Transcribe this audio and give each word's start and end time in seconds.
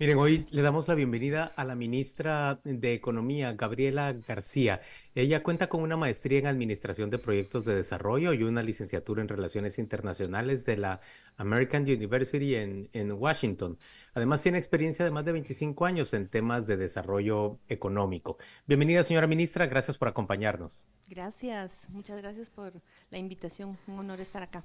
Miren, 0.00 0.18
hoy 0.18 0.46
le 0.52 0.62
damos 0.62 0.86
la 0.86 0.94
bienvenida 0.94 1.52
a 1.56 1.64
la 1.64 1.74
ministra 1.74 2.60
de 2.62 2.92
Economía, 2.92 3.54
Gabriela 3.54 4.12
García. 4.12 4.80
Ella 5.16 5.42
cuenta 5.42 5.68
con 5.68 5.82
una 5.82 5.96
maestría 5.96 6.38
en 6.38 6.46
Administración 6.46 7.10
de 7.10 7.18
Proyectos 7.18 7.64
de 7.64 7.74
Desarrollo 7.74 8.32
y 8.32 8.44
una 8.44 8.62
licenciatura 8.62 9.22
en 9.22 9.28
Relaciones 9.28 9.76
Internacionales 9.80 10.64
de 10.66 10.76
la 10.76 11.00
American 11.36 11.82
University 11.82 12.54
en, 12.54 12.88
en 12.92 13.10
Washington. 13.10 13.76
Además, 14.14 14.40
tiene 14.40 14.58
experiencia 14.58 15.04
de 15.04 15.10
más 15.10 15.24
de 15.24 15.32
25 15.32 15.84
años 15.84 16.14
en 16.14 16.28
temas 16.28 16.68
de 16.68 16.76
desarrollo 16.76 17.58
económico. 17.68 18.38
Bienvenida, 18.68 19.02
señora 19.02 19.26
ministra. 19.26 19.66
Gracias 19.66 19.98
por 19.98 20.06
acompañarnos. 20.06 20.86
Gracias. 21.08 21.88
Muchas 21.88 22.18
gracias 22.18 22.50
por 22.50 22.72
la 23.10 23.18
invitación. 23.18 23.76
Un 23.88 23.98
honor 23.98 24.20
estar 24.20 24.44
acá. 24.44 24.62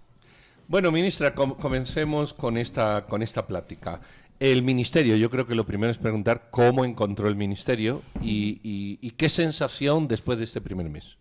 Bueno, 0.66 0.92
ministra, 0.92 1.36
comencemos 1.36 2.34
con 2.34 2.58
esta, 2.58 3.06
con 3.06 3.22
esta 3.22 3.46
plática. 3.46 4.00
El 4.44 4.62
ministerio, 4.62 5.16
yo 5.16 5.30
creo 5.30 5.46
que 5.46 5.56
lo 5.56 5.66
primero 5.66 5.90
es 5.90 5.98
preguntar 5.98 6.50
cómo 6.52 6.84
encontró 6.84 7.30
el 7.30 7.38
ministerio 7.38 8.02
y, 8.22 9.10
qué 9.12 9.30
sensación 9.30 10.10
después 10.10 10.38
de 10.38 10.44
este 10.44 10.60
primer 10.60 10.90
mes. 10.90 11.18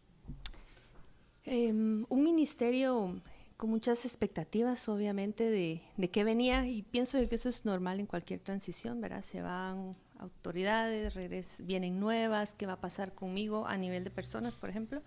Em, 1.45 2.05
un 2.09 2.25
ministerio 2.25 3.23
con 3.57 3.71
muchas 3.71 4.05
expectativas, 4.07 4.89
obviamente, 4.89 5.49
de, 5.49 6.09
qué 6.11 6.25
venía 6.25 6.67
y 6.67 6.83
pienso 6.83 7.17
que 7.29 7.37
eso 7.37 7.49
es 7.49 7.65
normal 7.65 8.01
en 8.01 8.07
cualquier 8.07 8.41
transición, 8.41 9.01
¿verdad? 9.01 9.23
Se 9.23 9.41
van 9.41 9.95
autoridades, 10.19 11.15
vienen 11.61 12.01
nuevas, 12.01 12.57
qué 12.57 12.67
va 12.67 12.73
a 12.73 12.81
pasar 12.81 13.15
conmigo 13.15 13.69
a 13.69 13.77
nivel 13.77 14.03
de 14.03 14.11
personas, 14.11 14.57
por 14.57 14.69
ejemplo. 14.69 15.01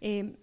Em, 0.00 0.36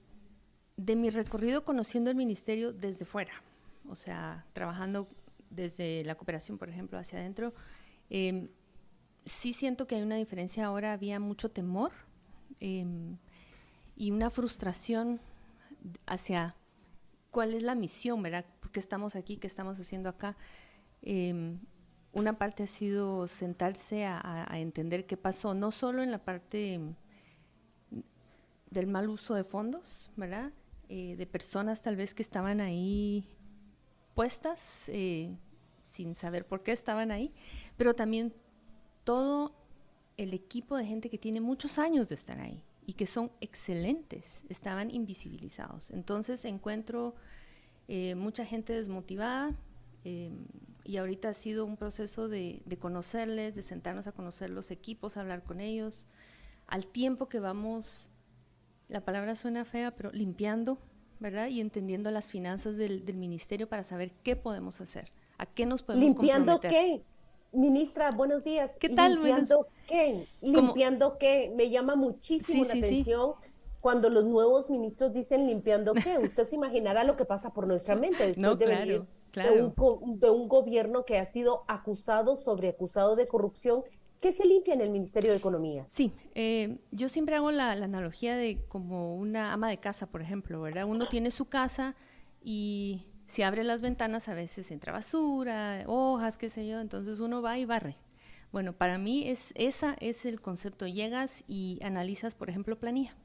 de 0.76 0.98
mi 0.98 1.10
recorrido 1.10 1.63
conociendo 1.63 2.10
el 2.10 2.18
ministerio 2.18 2.73
desde 2.73 3.05
fuera, 3.05 3.41
o 3.88 3.96
sea, 3.96 4.46
trabajando 4.52 5.07
desde 5.55 6.04
la 6.05 6.16
cooperación, 6.16 6.58
por 6.58 6.70
ejemplo, 6.70 6.98
hacia 6.98 7.20
adentro, 7.20 7.54
em, 8.09 8.50
sí 9.26 9.54
siento 9.54 9.88
que 9.88 9.96
hay 9.96 10.04
una 10.04 10.16
diferencia 10.16 10.66
ahora, 10.66 10.94
había 10.94 11.20
mucho 11.20 11.49
temor 11.49 11.91
em, 12.60 13.18
y 13.96 14.12
una 14.12 14.29
frustración 14.29 15.20
hacia 16.05 16.55
cuál 17.32 17.54
es 17.54 17.63
la 17.63 17.76
misión, 17.76 18.21
¿verdad? 18.21 18.46
¿Por 18.60 18.71
qué 18.71 18.79
estamos 18.79 19.16
aquí? 19.16 19.38
¿Qué 19.38 19.48
estamos 19.48 19.79
haciendo 19.79 20.10
acá? 20.10 20.38
Em, 21.02 21.60
una 22.13 22.38
parte 22.38 22.63
ha 22.63 22.68
sido 22.68 23.27
sentarse 23.27 24.05
a, 24.05 24.48
entender 24.54 25.05
qué 25.05 25.18
pasó, 25.18 25.54
no 25.54 25.72
solo 25.72 26.01
en 26.01 26.12
la 26.12 26.24
parte 26.24 26.79
del 28.70 28.88
mal 28.88 29.10
uso 29.10 29.35
de 29.35 29.44
fondos, 29.44 30.10
¿verdad? 30.16 30.54
Eh, 30.88 31.16
de 31.18 31.26
personas 31.26 31.82
tal 31.82 31.98
vez 31.98 32.13
que 32.13 32.22
estaban 32.22 32.62
ahí 32.62 33.27
puestas 34.13 34.88
eh, 34.88 35.35
sin 35.96 36.13
saber 36.13 36.46
por 36.46 36.62
qué 36.62 36.74
estaban 36.74 37.10
ahí, 37.12 37.32
pero 37.77 37.96
también 37.96 38.34
todo 39.04 39.55
el 40.18 40.34
equipo 40.34 40.76
de 40.76 40.85
gente 40.85 41.10
que 41.10 41.18
tiene 41.18 41.40
muchos 41.40 41.79
años 41.79 42.10
de 42.10 42.15
estar 42.15 42.40
ahí 42.40 42.63
y 42.85 42.93
que 42.93 43.07
son 43.07 43.32
excelentes, 43.40 44.43
estaban 44.49 44.91
invisibilizados. 44.91 45.91
Entonces 45.91 46.43
encuentro 46.46 47.16
eh, 47.88 48.16
mucha 48.16 48.46
gente 48.46 48.73
desmotivada 48.73 49.55
eh, 50.04 50.32
y 50.84 50.98
ahorita 50.98 51.29
ha 51.29 51.34
sido 51.34 51.66
un 51.66 51.77
proceso 51.77 52.27
de, 52.27 52.62
conocerles, 52.79 53.55
de 53.55 53.63
sentarnos 53.63 54.05
a 54.07 54.12
conocer 54.12 54.49
los 54.49 54.70
equipos, 54.70 55.18
hablar 55.18 55.43
con 55.43 55.62
ellos, 55.62 56.07
al 56.68 56.85
tiempo 56.85 57.29
que 57.29 57.40
vamos, 57.40 58.10
la 58.90 59.04
palabra 59.04 59.35
suena 59.35 59.66
fea, 59.66 59.96
pero 59.96 60.12
limpiando 60.12 60.77
¿verdad? 61.20 61.48
Y 61.48 61.62
entendiendo 61.62 62.12
las 62.12 62.29
finanzas 62.29 62.77
del, 62.77 63.04
ministerio 63.16 63.68
para 63.68 63.84
saber 63.84 64.12
qué 64.23 64.35
podemos 64.35 64.81
hacer, 64.81 65.12
a 65.38 65.46
qué 65.46 65.66
nos 65.66 65.84
podemos 65.84 66.06
¿Limpiando 66.06 66.59
qué? 66.59 67.02
Ministra, 67.52 68.09
buenos 68.12 68.44
días. 68.44 68.72
¿Qué 68.80 68.90
tal? 68.90 69.16
¿Limpiando 69.16 69.68
qué? 69.88 70.28
¿Limpiando 70.41 71.18
qué? 71.18 71.53
Me 71.56 71.69
llama 71.69 71.96
muchísimo 71.96 72.64
la 72.66 72.74
atención 72.74 73.34
cuando 73.80 74.09
los 74.09 74.25
nuevos 74.25 74.69
ministros 74.69 75.13
dicen 75.13 75.47
limpiando 75.47 75.94
qué. 75.94 76.18
Usted 76.18 76.44
se 76.44 76.56
imaginará 76.56 77.03
lo 77.03 77.16
que 77.16 77.25
pasa 77.25 77.51
por 77.51 77.68
nuestra 77.68 77.95
mente 77.95 78.25
después 78.28 78.59
de 78.59 78.66
venir 78.66 79.03
De, 79.34 79.62
un, 79.62 80.19
de 80.19 80.29
un 80.29 80.47
gobierno 80.50 81.06
que 81.06 81.18
ha 81.18 81.25
sido 81.25 81.63
acusado, 81.68 82.35
sobre 82.35 82.69
acusado 82.69 83.16
de 83.16 83.28
corrupción 83.28 83.84
¿Qué 84.25 84.31
se 84.31 84.44
limpia 84.44 84.74
en 84.74 84.81
el 84.81 84.90
Ministerio 84.90 85.29
de 85.29 85.38
Economía? 85.38 85.85
Sí, 85.90 86.12
eh, 86.34 86.79
yo 86.90 87.09
siempre 87.09 87.35
hago 87.35 87.51
la, 87.51 87.74
analogía 87.74 88.35
de 88.35 88.57
como 88.68 89.16
una 89.16 89.53
ama 89.53 89.69
de 89.69 89.78
casa, 89.78 90.07
por 90.07 90.22
ejemplo, 90.22 90.62
¿verdad? 90.62 90.85
Uno 90.85 91.07
tiene 91.07 91.29
su 91.29 91.45
casa 91.45 91.95
y 92.44 93.06
si 93.28 93.41
abre 93.44 93.63
las 93.63 93.81
ventanas 93.81 94.30
a 94.30 94.34
veces 94.34 94.72
entra 94.72 94.94
basura, 94.94 95.84
hojas, 95.88 96.38
qué 96.38 96.50
sé 96.50 96.68
yo, 96.68 96.80
entonces 96.80 97.19
uno 97.19 97.41
va 97.41 97.58
y 97.58 97.66
barre. 97.66 97.97
Bueno, 98.52 98.74
para 98.74 98.97
mí 98.97 99.28
es, 99.28 99.52
esa 99.56 99.96
es 100.00 100.25
el 100.25 100.40
concepto. 100.40 100.88
Llegas 100.88 101.44
y 101.47 101.80
analizas, 101.84 102.36
por 102.36 102.50
ejemplo, 102.50 102.80
planilla 102.80 103.16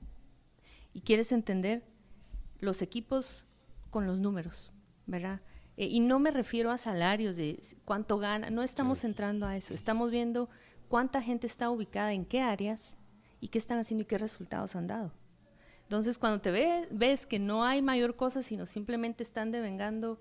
y 0.92 1.02
quieres 1.02 1.32
entender 1.32 1.84
los 2.58 2.82
equipos 2.82 3.46
con 3.90 4.06
los 4.06 4.18
números, 4.18 4.72
¿verdad? 5.06 5.40
Eh, 5.76 5.86
y 5.86 6.00
no 6.00 6.18
me 6.18 6.30
refiero 6.30 6.70
a 6.70 6.78
salarios 6.78 7.36
de 7.36 7.62
cuánto 7.84 8.18
gana, 8.18 8.50
no 8.50 8.62
estamos 8.62 9.04
entrando 9.04 9.46
a 9.46 9.56
eso, 9.56 9.72
estamos 9.72 10.10
viendo 10.10 10.48
cuánta 10.88 11.22
gente 11.22 11.46
está 11.46 11.70
ubicada 11.70 12.12
en 12.12 12.24
qué 12.24 12.40
áreas 12.40 12.96
y 13.40 13.48
qué 13.48 13.58
están 13.58 13.78
haciendo 13.78 14.02
y 14.02 14.06
qué 14.06 14.18
resultados 14.18 14.76
han 14.76 14.86
dado. 14.86 15.12
Entonces, 15.90 16.18
cuando 16.18 16.40
te 16.40 16.86
ves 16.92 17.26
que 17.26 17.40
no 17.40 17.64
hay 17.64 17.82
mayor 17.82 18.14
cosa, 18.14 18.44
sino 18.44 18.64
simplemente 18.64 19.24
están 19.24 19.50
devengando 19.50 20.20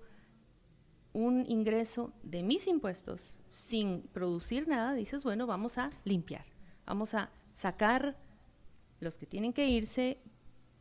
un 1.12 1.44
ingreso 1.46 2.12
de 2.24 2.42
mis 2.42 2.66
impuestos 2.66 3.38
sin 3.50 4.02
producir 4.12 4.66
nada, 4.66 4.94
dices, 4.94 5.22
bueno, 5.22 5.46
vamos 5.46 5.78
a 5.78 5.88
limpiar, 6.02 6.44
vamos 6.86 7.14
a 7.14 7.30
sacar 7.54 8.18
los 8.98 9.16
que 9.16 9.26
tienen 9.26 9.52
que 9.52 9.68
irse, 9.68 10.18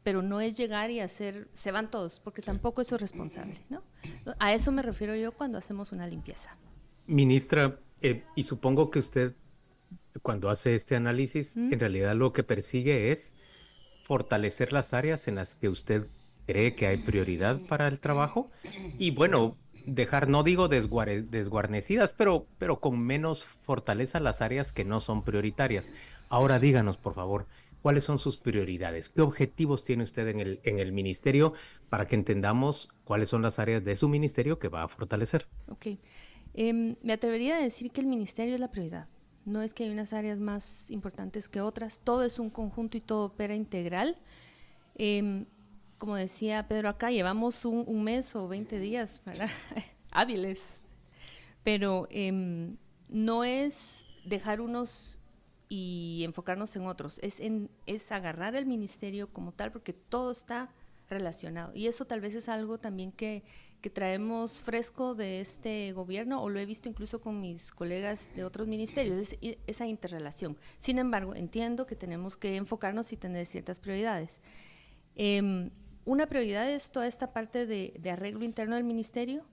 pero 0.01 0.23
no 0.23 0.41
es 0.41 0.57
llegar 0.57 0.89
y 0.89 1.01
hacer, 1.01 1.49
se 1.53 1.71
van 1.71 1.91
todos, 1.91 2.19
porque 2.19 2.41
tampoco 2.41 2.81
eso 2.81 2.95
es 2.95 3.01
responsable, 3.01 3.59
¿no? 3.69 3.83
A 4.39 4.55
eso 4.55 4.71
me 4.71 4.81
refiero 4.81 5.15
yo 5.15 5.33
cuando 5.33 5.59
hacemos 5.59 5.91
una 5.91 6.07
limpieza. 6.07 6.57
Ministra, 7.05 7.79
eh, 8.01 8.23
y 8.33 8.43
supongo 8.43 8.89
que 8.89 8.97
usted 8.97 9.35
cuando 10.23 10.49
hace 10.49 10.73
este 10.73 10.95
análisis, 10.95 11.55
en 11.55 11.79
realidad 11.79 12.15
lo 12.15 12.33
que 12.33 12.43
persigue 12.43 13.11
es 13.11 13.35
fortalecer 14.09 14.73
las 14.73 14.95
áreas 14.95 15.27
en 15.27 15.35
las 15.35 15.53
que 15.53 15.69
usted 15.69 16.07
cree 16.47 16.73
que 16.73 16.87
hay 16.87 16.97
prioridad 16.97 17.59
para 17.69 17.87
el 17.87 17.99
trabajo 17.99 18.49
y 18.97 19.11
bueno, 19.11 19.55
dejar, 19.85 20.27
no 20.27 20.41
digo 20.41 20.67
desguarnecidas, 20.67 22.11
pero, 22.13 22.47
pero 22.57 22.79
con 22.79 22.99
menos 22.99 23.45
fortaleza 23.45 24.19
las 24.19 24.41
áreas 24.41 24.71
que 24.71 24.83
no 24.83 24.99
son 24.99 25.23
prioritarias. 25.23 25.93
Ahora 26.27 26.57
díganos, 26.57 26.97
por 26.97 27.13
favor, 27.13 27.45
cuáles 27.83 28.03
son 28.03 28.17
sus 28.17 28.37
prioridades, 28.37 29.11
qué 29.11 29.21
objetivos 29.21 29.83
tiene 29.83 30.05
usted 30.05 30.27
en 30.27 30.39
el, 30.39 30.59
en 30.63 30.79
el 30.79 30.91
ministerio 30.91 31.53
para 31.89 32.07
que 32.07 32.15
entendamos 32.15 32.89
cuáles 33.03 33.29
son 33.29 33.43
las 33.43 33.59
áreas 33.59 33.85
de 33.85 33.95
su 33.95 34.09
ministerio 34.09 34.57
que 34.57 34.69
va 34.69 34.81
a 34.81 34.87
fortalecer. 34.87 35.45
Ok, 35.67 35.85
em, 36.55 36.95
me 37.03 37.13
atrevería 37.13 37.57
a 37.57 37.61
decir 37.61 37.91
que 37.91 38.01
el 38.01 38.07
ministerio 38.07 38.55
es 38.55 38.59
la 38.59 38.71
prioridad. 38.71 39.07
No 39.49 39.63
es 39.63 39.73
que 39.73 39.83
hay 39.83 39.89
unas 39.89 40.13
áreas 40.13 40.39
más 40.39 40.91
importantes 40.91 41.49
que 41.49 41.59
otras, 41.59 41.99
todo 42.03 42.23
es 42.23 42.37
un 42.37 42.49
conjunto 42.51 42.97
y 42.97 43.01
todo 43.01 43.25
opera 43.25 43.55
integral. 43.55 44.15
Em, 44.95 45.45
como 45.97 46.15
decía 46.15 46.67
Pedro 46.67 46.87
acá, 46.87 47.09
llevamos 47.09 47.65
un, 47.65 48.03
mes 48.03 48.35
o 48.35 48.47
20 48.47 48.79
días 48.79 49.21
hábiles, 50.11 50.77
pero 51.63 52.07
em, 52.11 52.77
no 53.09 53.43
es 53.43 54.05
dejar 54.23 54.61
unos 54.61 55.19
y 55.67 56.21
enfocarnos 56.25 56.75
en 56.75 56.85
otros, 56.85 57.19
es, 57.23 57.39
en, 57.39 57.69
es 57.87 58.11
agarrar 58.11 58.55
el 58.55 58.67
ministerio 58.67 59.33
como 59.33 59.51
tal, 59.51 59.71
porque 59.71 59.93
todo 59.93 60.31
está 60.31 60.69
relacionado. 61.09 61.71
Y 61.73 61.87
eso 61.87 62.05
tal 62.05 62.21
vez 62.21 62.35
es 62.35 62.49
algo 62.49 62.77
también 62.77 63.11
que 63.11 63.43
que 63.81 63.89
traemos 63.89 64.61
fresco 64.61 65.15
de 65.15 65.39
este 65.39 65.93
gobierno, 65.93 66.43
o 66.43 66.49
lo 66.49 66.59
he 66.59 66.65
visto 66.65 66.89
incluso 66.89 67.21
con 67.21 67.39
mis 67.39 67.71
colegas 67.71 68.35
de 68.35 68.43
otros 68.43 68.67
ministerios, 68.67 69.33
es 69.41 69.57
esa 69.67 69.87
interrelación. 69.87 70.57
Sin 70.77 70.99
embargo, 70.99 71.33
entiendo 71.33 71.85
que 71.85 71.95
tenemos 71.95 72.35
que 72.35 72.57
enfocarnos 72.57 73.13
y 73.13 73.17
tener 73.17 73.45
ciertas 73.45 73.79
prioridades. 73.79 74.39
Em, 75.15 75.69
una 76.05 76.27
prioridad 76.27 76.69
es 76.69 76.91
toda 76.91 77.07
esta 77.07 77.31
parte 77.31 77.65
de, 77.65 78.09
arreglo 78.11 78.43
interno 78.43 78.75
del 78.75 78.83
ministerio, 78.83 79.43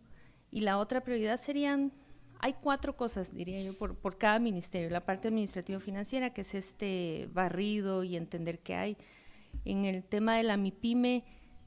y 0.50 0.60
la 0.60 0.78
otra 0.78 1.02
prioridad 1.02 1.36
serían, 1.36 1.92
hay 2.40 2.54
cuatro 2.54 2.96
cosas, 2.96 3.32
diría 3.32 3.62
yo, 3.62 3.74
por, 3.74 3.96
por 3.96 4.16
cada 4.18 4.38
ministerio. 4.38 4.90
La 4.90 5.04
parte 5.04 5.28
administrativo-financiera, 5.28 6.30
que 6.30 6.40
es 6.40 6.54
este 6.54 7.28
barrido 7.32 8.02
y 8.04 8.16
entender 8.16 8.58
qué 8.60 8.74
hay. 8.74 8.96
En 9.64 9.84
el 9.84 10.02
tema 10.02 10.36
de 10.36 10.44
la 10.44 10.56
MIPYME, 10.56 11.24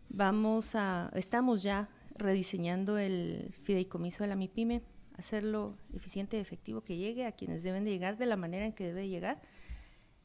vamos 0.09 0.75
a, 0.75 1.11
estamos 1.13 1.63
ya 1.63 1.89
rediseñando 2.19 2.97
el 2.97 3.53
fideicomiso 3.63 4.23
de 4.23 4.29
la 4.29 4.35
MIPYME, 4.35 4.81
hacerlo 5.17 5.77
eficiente 5.93 6.37
y 6.37 6.39
efectivo, 6.39 6.81
que 6.81 6.97
llegue 6.97 7.25
a 7.25 7.31
quienes 7.33 7.63
deben 7.63 7.83
de 7.83 7.91
llegar 7.91 8.17
de 8.17 8.25
la 8.25 8.35
manera 8.35 8.65
en 8.65 8.73
que 8.73 8.85
debe 8.85 9.07
llegar. 9.07 9.41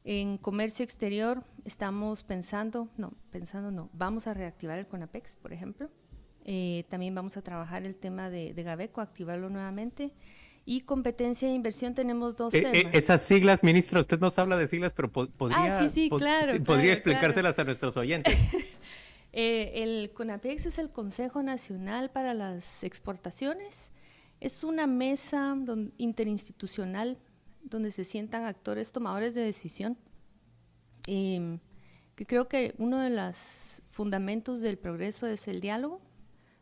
En 0.05 0.37
comercio 0.37 0.85
exterior 0.85 1.44
estamos 1.64 2.23
pensando, 2.23 2.88
no, 2.96 3.14
pensando 3.31 3.70
no, 3.70 3.88
vamos 3.94 4.26
a 4.26 4.35
reactivar 4.35 4.79
el 4.79 4.87
CONAPEX, 4.87 5.37
por 5.37 5.52
ejemplo. 5.52 5.91
Eh, 6.44 6.85
también 6.91 7.14
vamos 7.14 7.37
a 7.38 7.43
trabajar 7.43 7.85
el 7.85 7.97
tema 7.97 8.29
de, 8.29 8.52
de 8.52 8.62
Gabeco, 8.62 9.00
activarlo 9.00 9.49
nuevamente. 9.49 10.12
Y 10.67 10.81
competencia 10.81 11.49
e 11.49 11.52
inversión 11.52 11.94
tenemos 11.94 12.37
dos 12.37 12.55
eh, 12.55 12.61
eh, 12.61 12.70
temas. 12.73 12.94
esas 12.94 13.23
siglas, 13.23 13.62
ministra, 13.62 14.00
usted 14.00 14.19
nos 14.19 14.38
habla 14.38 14.56
de 14.56 14.67
siglas, 14.67 14.94
pero 14.94 15.12
podría, 15.12 15.79
ah, 15.79 15.88
sí, 15.88 16.08
podría 16.08 16.93
explicárselas 16.93 17.58
a 17.58 17.64
nuestros 17.64 17.97
oyentes. 17.99 18.35
Eh, 19.37 19.83
el 19.83 20.13
CONAPEX 20.13 20.67
es 20.67 20.79
el 20.79 20.91
Consejo 20.91 21.43
Nacional 21.43 22.09
para 22.09 22.35
las 22.35 22.85
Exportaciones. 22.85 23.91
Es 24.39 24.63
una 24.63 24.87
mesa 24.87 25.57
interinstitucional 25.97 27.19
donde 27.65 27.91
se 27.91 28.05
sientan 28.05 28.45
actores 28.45 28.93
tomadores 28.93 29.35
de 29.35 29.41
decisión. 29.41 29.99
Em, 31.09 31.59
que 32.15 32.27
creo 32.27 32.47
que 32.47 32.77
uno 32.79 33.01
de 33.01 33.11
los 33.11 33.83
fundamentos 33.91 34.61
del 34.61 34.79
progreso 34.79 35.27
es 35.27 35.49
el 35.49 35.61
diálogo, 35.61 36.01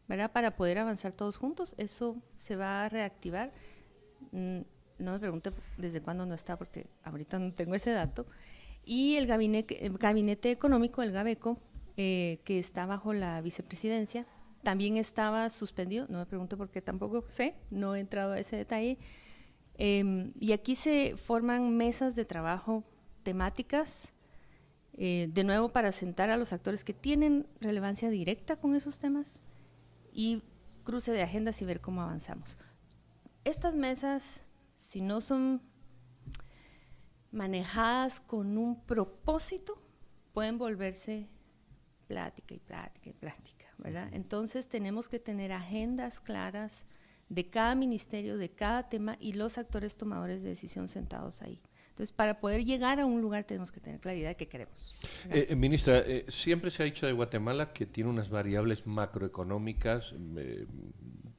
¿verdad? 0.08 0.32
Para 0.32 0.56
poder 0.56 0.78
avanzar 0.78 1.12
todos 1.12 1.36
juntos. 1.36 1.74
Eso 1.76 2.16
se 2.36 2.56
va 2.56 2.86
a 2.86 2.88
reactivar. 2.88 3.52
Mm, 4.30 4.60
no 4.98 5.12
me 5.12 5.18
pregunte 5.18 5.52
desde 5.76 6.00
cuándo 6.00 6.24
no 6.24 6.32
está, 6.32 6.56
porque 6.56 6.86
ahorita 7.04 7.38
no 7.38 7.52
tengo 7.52 7.74
ese 7.74 7.90
dato. 7.90 8.24
Y 8.82 9.16
el 9.16 9.26
gabinete, 9.26 9.84
el 9.84 9.98
gabinete 9.98 10.50
económico, 10.50 11.02
el 11.02 11.12
GABECO, 11.12 11.58
eh, 11.96 12.40
que 12.44 12.58
está 12.58 12.86
bajo 12.86 13.12
la 13.12 13.40
vicepresidencia, 13.40 14.26
también 14.62 14.96
estaba 14.96 15.50
suspendido. 15.50 16.06
No 16.08 16.18
me 16.18 16.26
pregunte 16.26 16.56
por 16.56 16.70
qué 16.70 16.80
tampoco 16.80 17.24
sé, 17.28 17.54
no 17.70 17.94
he 17.94 18.00
entrado 18.00 18.32
a 18.32 18.38
ese 18.38 18.56
detalle. 18.56 18.98
Em, 19.74 20.32
y 20.38 20.52
aquí 20.52 20.74
se 20.74 21.16
forman 21.16 21.76
mesas 21.76 22.14
de 22.14 22.24
trabajo 22.24 22.84
temáticas, 23.22 24.12
eh, 24.94 25.28
de 25.32 25.44
nuevo 25.44 25.70
para 25.70 25.92
sentar 25.92 26.30
a 26.30 26.36
los 26.36 26.52
actores 26.52 26.84
que 26.84 26.92
tienen 26.92 27.46
relevancia 27.60 28.10
directa 28.10 28.56
con 28.56 28.74
esos 28.74 28.98
temas 28.98 29.42
y 30.12 30.42
cruce 30.84 31.12
de 31.12 31.22
agendas 31.22 31.62
y 31.62 31.64
ver 31.64 31.80
cómo 31.80 32.02
avanzamos. 32.02 32.56
Estas 33.44 33.74
mesas, 33.74 34.44
si 34.76 35.00
no 35.00 35.20
son 35.20 35.62
manejadas 37.30 38.20
con 38.20 38.58
un 38.58 38.80
propósito, 38.82 39.82
pueden 40.32 40.58
volverse 40.58 41.28
plática 42.12 42.54
y 42.54 42.58
plática 42.58 43.08
y 43.08 43.12
plática, 43.14 43.64
¿verdad? 43.78 44.08
Entonces 44.12 44.68
tenemos 44.68 45.08
que 45.08 45.18
tener 45.18 45.50
agendas 45.50 46.20
claras 46.20 46.84
de 47.30 47.48
cada 47.48 47.74
ministerio, 47.74 48.36
de 48.36 48.50
cada 48.50 48.90
tema 48.90 49.16
y 49.18 49.32
los 49.32 49.56
actores 49.56 49.96
tomadores 49.96 50.42
de 50.42 50.50
decisión 50.50 50.88
sentados 50.88 51.40
ahí. 51.40 51.58
Entonces, 51.88 52.12
para 52.12 52.38
poder 52.38 52.66
llegar 52.66 53.00
a 53.00 53.06
un 53.06 53.22
lugar 53.22 53.44
tenemos 53.44 53.72
que 53.72 53.80
tener 53.80 53.98
claridad 53.98 54.28
de 54.28 54.36
qué 54.36 54.46
queremos. 54.46 54.94
Eh, 55.30 55.46
eh, 55.48 55.56
ministra, 55.56 56.00
eh, 56.00 56.26
siempre 56.28 56.70
se 56.70 56.82
ha 56.82 56.84
dicho 56.84 57.06
de 57.06 57.12
Guatemala 57.12 57.72
que 57.72 57.86
tiene 57.86 58.10
unas 58.10 58.28
variables 58.28 58.86
macroeconómicas 58.86 60.14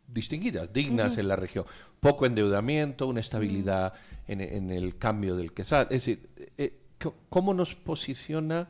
distinguidas, 0.07 0.73
dignas 0.73 1.19
en 1.19 1.27
la 1.27 1.35
región. 1.35 1.65
Poco 1.99 2.25
endeudamiento, 2.25 3.07
una 3.07 3.19
estabilidad 3.19 3.93
en, 4.27 4.71
el 4.71 4.97
cambio 4.97 5.35
del 5.35 5.53
quesal. 5.53 5.87
Es 5.91 6.05
decir, 6.05 6.29
¿cómo 7.29 7.53
nos 7.53 7.75
posiciona? 7.75 8.69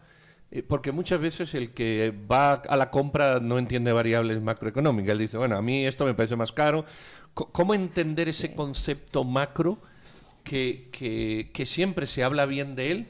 Porque 0.61 0.91
muchas 0.91 1.19
veces 1.19 1.53
el 1.55 1.71
que 1.71 2.13
va 2.31 2.53
a 2.53 2.77
la 2.77 2.91
compra 2.91 3.39
no 3.39 3.57
entiende 3.57 3.91
variables 3.91 4.41
macroeconómicas. 4.41 5.13
Él 5.13 5.19
dice, 5.19 5.37
bueno, 5.37 5.57
a 5.57 5.61
mí 5.61 5.85
esto 5.85 6.05
me 6.05 6.13
parece 6.13 6.35
más 6.35 6.51
caro. 6.51 6.85
¿Cómo 7.33 7.73
entender 7.73 8.29
ese 8.29 8.53
concepto 8.53 9.23
macro? 9.23 9.79
que, 10.43 11.49
que, 11.53 11.65
siempre 11.65 12.05
se 12.05 12.23
habla 12.23 12.45
bien 12.45 12.75
de 12.75 12.91
él 12.91 13.07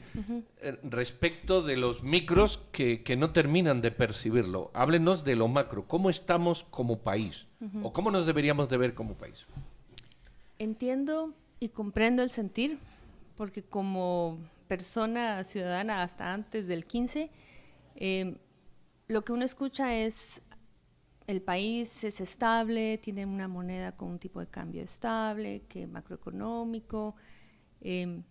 eh, 0.62 0.78
respecto 0.84 1.62
de 1.62 1.76
los 1.76 2.02
micros 2.02 2.60
que, 2.72 3.02
que, 3.02 3.16
no 3.16 3.32
terminan 3.32 3.82
de 3.82 3.90
percibirlo. 3.90 4.70
Háblenos 4.74 5.24
de 5.24 5.36
lo 5.36 5.48
macro. 5.48 5.86
¿Cómo 5.86 6.10
estamos 6.10 6.64
como 6.70 6.98
país? 7.00 7.46
¿O 7.82 7.92
cómo 7.92 8.10
nos 8.10 8.26
deberíamos 8.26 8.68
de 8.68 8.76
ver 8.76 8.94
como 8.94 9.14
país? 9.14 9.46
Entiendo 10.58 11.32
y 11.60 11.70
comprendo 11.70 12.22
el 12.22 12.30
sentir, 12.30 12.78
porque 13.36 13.62
como 13.62 14.38
persona 14.68 15.44
ciudadana 15.44 16.02
hasta 16.02 16.32
antes 16.32 16.66
del 16.66 16.86
15, 16.86 17.30
em, 17.96 18.38
lo 19.08 19.24
que 19.24 19.32
uno 19.32 19.44
escucha 19.44 19.94
es 19.94 20.42
el 21.26 21.40
país 21.40 22.04
es 22.04 22.20
estable, 22.20 22.98
tiene 22.98 23.24
una 23.24 23.48
moneda 23.48 23.92
con 23.92 24.10
un 24.10 24.18
tipo 24.18 24.40
de 24.40 24.46
cambio 24.46 24.82
estable, 24.82 25.62
que 25.68 25.86
macroeconómico, 25.86 27.16
em, 27.80 28.22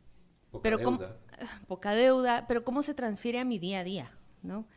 poca 0.52 0.64
pero 0.64 0.78
deuda. 0.78 1.18
poca 1.68 1.96
deuda, 1.96 2.46
pero 2.48 2.64
cómo 2.64 2.84
se 2.84 2.94
transfiere 2.94 3.40
a 3.40 3.46
mi 3.46 3.58
día 3.58 3.80
a 3.80 3.84
día, 3.84 4.18
¿no? 4.44 4.68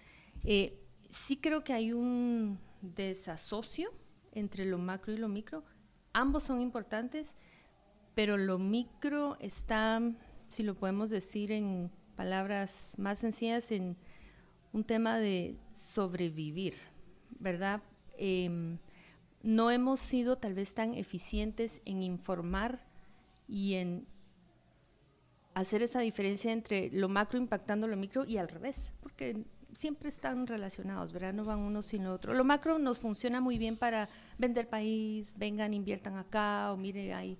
Eh, 0.45 0.81
sí 1.11 1.37
creo 1.37 1.63
que 1.63 1.73
hay 1.73 1.93
un 1.93 2.59
desasocio 2.81 3.93
entre 4.33 4.65
lo 4.65 4.79
macro 4.79 5.13
y 5.13 5.19
lo 5.19 5.29
micro. 5.29 5.65
Ambos 6.13 6.45
son 6.45 6.61
importantes, 6.61 7.37
pero 8.15 8.39
lo 8.39 8.59
micro 8.59 9.37
está, 9.41 10.01
si 10.49 10.63
lo 10.63 10.75
podemos 10.75 11.11
decir 11.11 11.53
en 11.53 11.91
palabras 12.17 12.95
más 12.99 13.19
sencillas, 13.19 13.71
en 13.73 13.97
un 14.73 14.85
tema 14.85 15.19
de 15.19 15.57
sobrevivir, 15.73 16.75
¿verdad? 17.39 17.83
Em, 18.19 18.79
no 19.43 19.71
hemos 19.71 20.01
sido 20.01 20.37
tal 20.37 20.55
vez 20.55 20.75
tan 20.75 20.95
eficientes 20.95 21.81
en 21.85 22.03
informar 22.03 22.85
y 23.49 23.75
en 23.75 24.07
hacer 25.55 25.83
esa 25.83 26.01
diferencia 26.01 26.53
entre 26.53 26.91
lo 26.91 27.09
macro 27.09 27.39
impactando 27.39 27.87
lo 27.87 27.97
micro 27.97 28.25
y 28.27 28.37
al 28.37 28.49
revés, 28.49 28.93
porque 29.01 29.45
siempre 29.73 30.09
están 30.09 30.47
relacionados, 30.47 31.13
¿verdad? 31.13 31.33
No 31.33 31.45
van 31.45 31.61
uno 31.61 31.83
sin 31.83 32.07
otro. 32.07 32.35
Lo 32.35 32.45
macro 32.45 32.79
nos 32.79 33.01
funciona 33.01 33.41
muy 33.41 33.59
bien 33.59 33.77
para 33.77 34.09
vender 34.39 34.69
país, 34.69 35.33
vengan, 35.37 35.75
inviertan 35.75 36.17
acá, 36.17 36.73
o 36.73 36.77
mire, 36.77 37.15
hay 37.15 37.39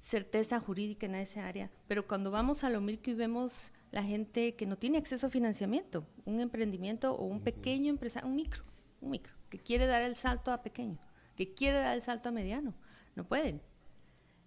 certeza 0.00 0.58
jurídica 0.58 1.06
en 1.06 1.14
esa 1.14 1.46
área. 1.46 1.70
Pero 1.86 2.06
cuando 2.06 2.30
vamos 2.30 2.64
a 2.64 2.70
lo 2.70 2.80
micro 2.80 3.12
y 3.12 3.14
vemos 3.14 3.72
la 3.92 4.02
gente 4.02 4.54
que 4.54 4.66
no 4.66 4.76
tiene 4.76 4.98
acceso 4.98 5.26
a 5.26 5.30
financiamiento, 5.30 6.04
un 6.24 6.40
emprendimiento 6.40 7.14
o 7.14 7.24
un 7.24 7.40
pequeño 7.40 7.90
empresario, 7.90 8.28
un 8.28 8.36
micro, 8.36 8.64
un 9.00 9.10
micro, 9.10 9.34
que 9.48 9.58
quiere 9.58 9.86
dar 9.86 10.02
el 10.02 10.14
salto 10.14 10.52
a 10.52 10.62
pequeño, 10.62 10.98
que 11.36 11.52
quiere 11.54 11.78
dar 11.78 11.94
el 11.94 12.02
salto 12.02 12.28
a 12.28 12.32
mediano. 12.32 12.74
No 13.14 13.24
pueden. 13.24 13.60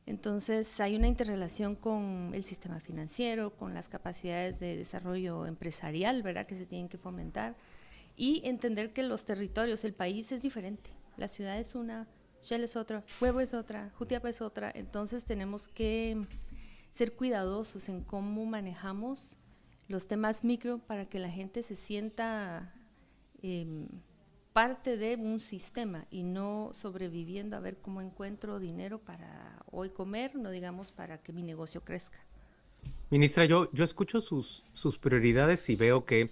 Entonces 0.06 0.80
hay 0.80 0.96
una 0.96 1.08
interrelación 1.08 1.76
con 1.76 2.32
el 2.34 2.44
sistema 2.44 2.80
financiero, 2.80 3.56
con 3.56 3.74
las 3.74 3.88
capacidades 3.88 4.60
de 4.60 4.76
desarrollo 4.76 5.46
empresarial, 5.46 6.24
¿verdad? 6.24 6.46
Que 6.46 6.56
se 6.56 6.66
tienen 6.66 6.90
que 6.90 6.98
fomentar 6.98 7.56
y 8.18 8.42
entender 8.46 8.92
que 8.92 9.04
los 9.04 9.26
territorios, 9.26 9.84
el 9.86 9.94
país 9.94 10.32
es 10.32 10.42
diferente. 10.42 10.92
La 11.18 11.28
ciudad 11.28 11.58
es 11.58 11.76
una, 11.76 12.08
Shell 12.44 12.64
es 12.64 12.76
otra, 12.76 13.04
Huevo 13.22 13.40
es 13.40 13.54
otra, 13.54 13.92
Jutiapa 13.98 14.30
es 14.30 14.42
otra. 14.42 14.72
Entonces 14.76 15.26
tenemos 15.26 15.68
que 15.68 16.26
ser 16.92 17.14
cuidadosos 17.14 17.90
en 17.90 18.04
cómo 18.04 18.46
manejamos 18.46 19.38
los 19.88 20.08
temas 20.08 20.44
micro 20.44 20.80
para 20.80 21.06
que 21.06 21.20
la 21.20 21.30
gente 21.30 21.64
se 21.64 21.76
sienta 21.76 22.74
eh, 23.42 23.88
parte 24.54 24.98
de 24.98 25.16
un 25.16 25.40
sistema 25.40 26.06
y 26.12 26.24
no 26.24 26.72
sobreviviendo 26.74 27.58
a 27.58 27.60
ver 27.60 27.78
cómo 27.78 28.02
encuentro 28.02 28.60
dinero 28.60 29.00
para 29.00 29.64
hoy 29.72 29.90
comer, 29.90 30.36
no 30.36 30.52
digamos 30.52 30.92
para 30.92 31.18
que 31.18 31.34
mi 31.34 31.42
negocio 31.44 31.82
crezca. 31.82 32.20
Ministra, 33.10 33.46
yo, 33.46 33.72
yo 33.72 33.84
escucho 33.84 34.22
sus, 34.22 34.64
sus 34.72 34.98
prioridades 34.98 35.70
y 35.70 35.76
veo 35.76 36.06
que, 36.06 36.30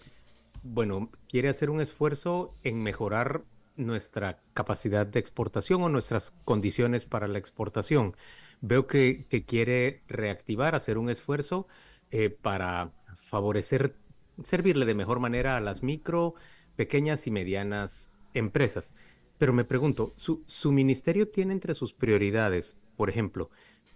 bueno, 0.63 1.09
quiere 1.27 1.49
hacer 1.49 1.69
un 1.69 1.81
esfuerzo 1.81 2.55
en 2.63 2.83
mejorar 2.83 3.43
nuestra 3.75 4.39
capacidad 4.53 5.05
de 5.05 5.19
exportación 5.19 5.81
o 5.83 5.89
nuestras 5.89 6.31
condiciones 6.45 7.05
para 7.05 7.27
la 7.27 7.37
exportación. 7.37 8.15
Veo 8.61 8.87
que, 8.87 9.25
que 9.29 9.45
quiere 9.45 10.03
reactivar, 10.07 10.75
hacer 10.75 10.97
un 10.97 11.09
esfuerzo 11.09 11.67
eh, 12.11 12.29
para 12.29 12.91
favorecer, 13.15 13.95
servirle 14.43 14.85
de 14.85 14.95
mejor 14.95 15.19
manera 15.19 15.57
a 15.57 15.61
las 15.61 15.83
micro, 15.83 16.35
pequeñas 16.75 17.25
y 17.27 17.31
medianas 17.31 18.11
empresas. 18.33 18.93
Pero 19.37 19.53
me 19.53 19.65
pregunto, 19.65 20.13
¿su, 20.17 20.43
¿su, 20.45 20.71
ministerio 20.71 21.29
tiene 21.29 21.53
entre 21.53 21.73
sus 21.73 21.93
prioridades, 21.93 22.77
por 22.95 23.09
ejemplo, 23.09 23.49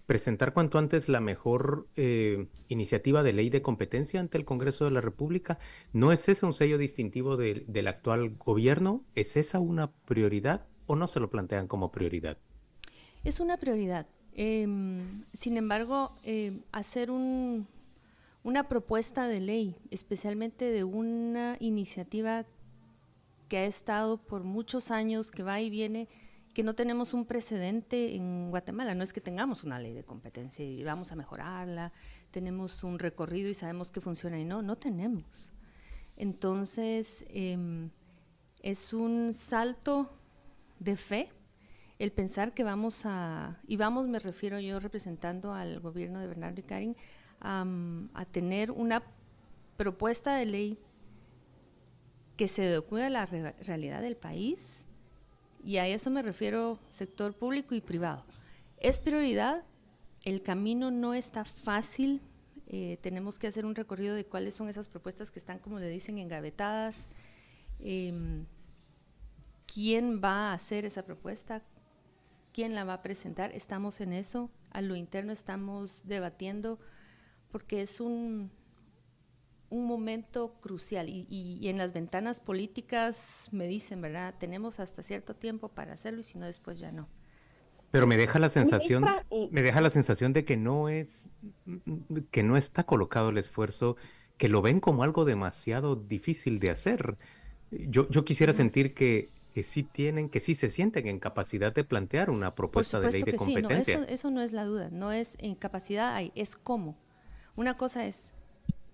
presentar 0.05 0.53
cuanto 0.53 0.77
antes 0.77 1.09
la 1.09 1.19
mejor 1.19 1.87
eh, 1.95 2.47
iniciativa 2.67 3.23
de 3.23 3.33
ley 3.33 3.49
de 3.49 3.61
competencia 3.61 4.19
ante 4.19 4.37
el 4.37 4.45
Congreso 4.45 4.85
de 4.85 4.91
la 4.91 5.01
República? 5.01 5.59
¿No 5.93 6.11
es 6.11 6.29
ese 6.29 6.45
un 6.45 6.53
sello 6.53 6.77
distintivo 6.77 7.37
del 7.37 7.87
actual 7.87 8.35
gobierno? 8.37 9.03
¿Es 9.15 9.37
esa 9.37 9.59
una 9.59 9.91
prioridad 9.91 10.67
o 10.85 10.95
no 10.95 11.07
se 11.07 11.19
lo 11.19 11.29
plantean 11.29 11.67
como 11.67 11.91
prioridad? 11.91 12.37
Es 13.23 13.39
una 13.39 13.57
prioridad. 13.57 14.07
Em, 14.33 15.25
sin 15.33 15.57
embargo, 15.57 16.15
em, 16.23 16.61
hacer 16.71 17.09
un, 17.09 17.67
una 18.43 18.67
propuesta 18.67 19.27
de 19.27 19.39
ley, 19.39 19.75
especialmente 19.89 20.65
de 20.65 20.83
una 20.83 21.57
iniciativa 21.59 22.45
que 23.47 23.57
ha 23.57 23.65
estado 23.65 24.17
por 24.17 24.43
muchos 24.43 24.91
años, 24.91 25.31
que 25.31 25.43
va 25.43 25.61
y 25.61 25.69
viene, 25.69 26.07
que 26.55 26.63
no 26.63 26.73
tenemos 26.73 27.13
un 27.13 27.25
precedente 27.25 28.15
en 28.15 28.49
Guatemala. 28.49 28.95
No 28.95 29.03
es 29.03 29.11
que 29.11 29.19
tengamos 29.19 29.65
una 29.65 29.77
ley 29.77 29.93
de 29.93 30.05
competencia 30.05 30.63
y 30.63 30.83
vamos 30.85 31.11
a 31.11 31.17
mejorarla, 31.17 31.91
tenemos 32.31 32.83
un 32.85 32.97
recorrido 32.97 33.49
y 33.49 33.53
sabemos 33.53 33.91
que 33.91 33.99
funciona 33.99 34.39
y 34.39 34.45
no, 34.45 34.61
no 34.61 34.77
tenemos. 34.77 35.51
Entonces, 36.15 37.25
em, 37.27 37.89
es 38.63 38.93
un 38.93 39.33
salto 39.33 40.17
de 40.79 40.95
fe 40.95 41.29
el 41.99 42.13
pensar 42.13 42.53
que 42.53 42.63
vamos 42.63 43.05
a, 43.05 43.59
y 43.67 43.75
vamos 43.75 44.07
me 44.07 44.19
refiero 44.19 44.57
yo 44.59 44.79
representando 44.79 45.53
al 45.53 45.81
gobierno 45.81 46.21
de 46.21 46.27
Bernardo 46.27 46.61
y 46.61 46.63
Karin, 46.63 46.95
a 47.41 48.25
tener 48.31 48.71
una 48.71 49.03
propuesta 49.77 50.35
de 50.35 50.45
ley 50.45 50.79
que 52.37 52.47
se 52.47 52.65
adecue 52.65 53.03
a 53.05 53.09
la 53.09 53.25
realidad 53.25 54.01
del 54.01 54.15
país, 54.15 54.84
y 55.65 55.77
a 55.77 55.87
eso 55.87 56.11
me 56.11 56.21
refiero 56.21 56.77
sector 56.89 57.33
público 57.33 57.73
y 57.73 57.81
privado. 57.81 58.23
Es 58.77 58.99
prioridad, 58.99 59.63
el 60.23 60.43
camino 60.43 60.91
no 60.91 61.15
está 61.15 61.43
fácil, 61.43 62.21
eh, 62.67 62.99
tenemos 63.01 63.39
que 63.39 63.47
hacer 63.47 63.65
un 63.65 63.73
recorrido 63.73 64.13
de 64.13 64.25
cuáles 64.25 64.53
son 64.53 64.69
esas 64.69 64.87
propuestas 64.87 65.31
que 65.31 65.39
están, 65.39 65.57
como 65.57 65.79
le 65.79 65.89
dicen, 65.89 66.19
engavetadas. 66.19 67.07
Em, 67.79 68.45
¿Quién 69.65 70.21
va 70.23 70.51
a 70.51 70.53
hacer 70.53 70.85
esa 70.85 71.03
propuesta? 71.03 71.63
¿Quién 72.53 72.75
la 72.75 72.83
va 72.83 72.93
a 72.93 73.01
presentar? 73.01 73.51
Estamos 73.53 74.01
en 74.01 74.13
eso. 74.13 74.51
A 74.69 74.81
lo 74.81 74.95
interno 74.95 75.31
estamos 75.31 76.03
debatiendo 76.05 76.79
porque 77.51 77.81
es 77.81 77.99
un, 77.99 78.51
un 79.69 79.85
momento 79.85 80.53
crucial 80.61 81.09
y, 81.09 81.59
en 81.67 81.77
las 81.77 81.93
ventanas 81.93 82.39
políticas 82.39 83.49
me 83.51 83.67
dicen, 83.67 84.01
¿verdad? 84.01 84.35
Tenemos 84.39 84.79
hasta 84.79 85.03
cierto 85.03 85.35
tiempo 85.35 85.69
para 85.69 85.93
hacerlo 85.93 86.19
y 86.19 86.23
si 86.23 86.37
no, 86.37 86.45
después 86.45 86.79
ya 86.79 86.91
no. 86.91 87.07
Pero 87.91 88.07
me 88.07 88.17
deja 88.17 88.39
la 88.39 88.49
sensación, 88.49 89.05
me 89.51 89.61
deja 89.61 89.79
la 89.81 89.89
sensación 89.89 90.33
de 90.33 90.43
que 90.43 90.57
no 90.57 90.89
es, 90.89 91.31
que 92.31 92.43
no 92.43 92.57
está 92.57 92.83
colocado 92.83 93.29
el 93.29 93.37
esfuerzo, 93.37 93.95
que 94.37 94.49
lo 94.49 94.61
ven 94.61 94.79
como 94.79 95.03
algo 95.03 95.23
demasiado 95.23 95.95
difícil 95.95 96.59
de 96.59 96.71
hacer. 96.71 97.17
Yo, 97.71 98.07
yo 98.09 98.25
quisiera 98.25 98.53
sentir 98.53 98.93
que, 98.93 99.29
que 99.53 99.63
sí 99.63 99.83
tienen, 99.83 100.29
que 100.29 100.41
sí 100.41 100.53
se 100.53 100.69
sienten 100.69 101.07
en 101.07 101.19
capacidad 101.19 101.73
de 101.73 101.85
plantear 101.85 102.29
una 102.29 102.55
propuesta 102.55 102.99
de 102.99 103.11
ley 103.11 103.23
de 103.23 103.37
competencia. 103.37 103.95
no, 103.97 104.03
eso, 104.03 104.13
eso, 104.13 104.31
no 104.31 104.41
es 104.41 104.51
la 104.51 104.65
duda, 104.65 104.89
no 104.91 105.13
es 105.13 105.37
en 105.39 105.55
capacidad, 105.55 106.13
hay, 106.13 106.33
es 106.35 106.57
cómo. 106.57 106.97
Una 107.55 107.77
cosa 107.77 108.05
es, 108.05 108.33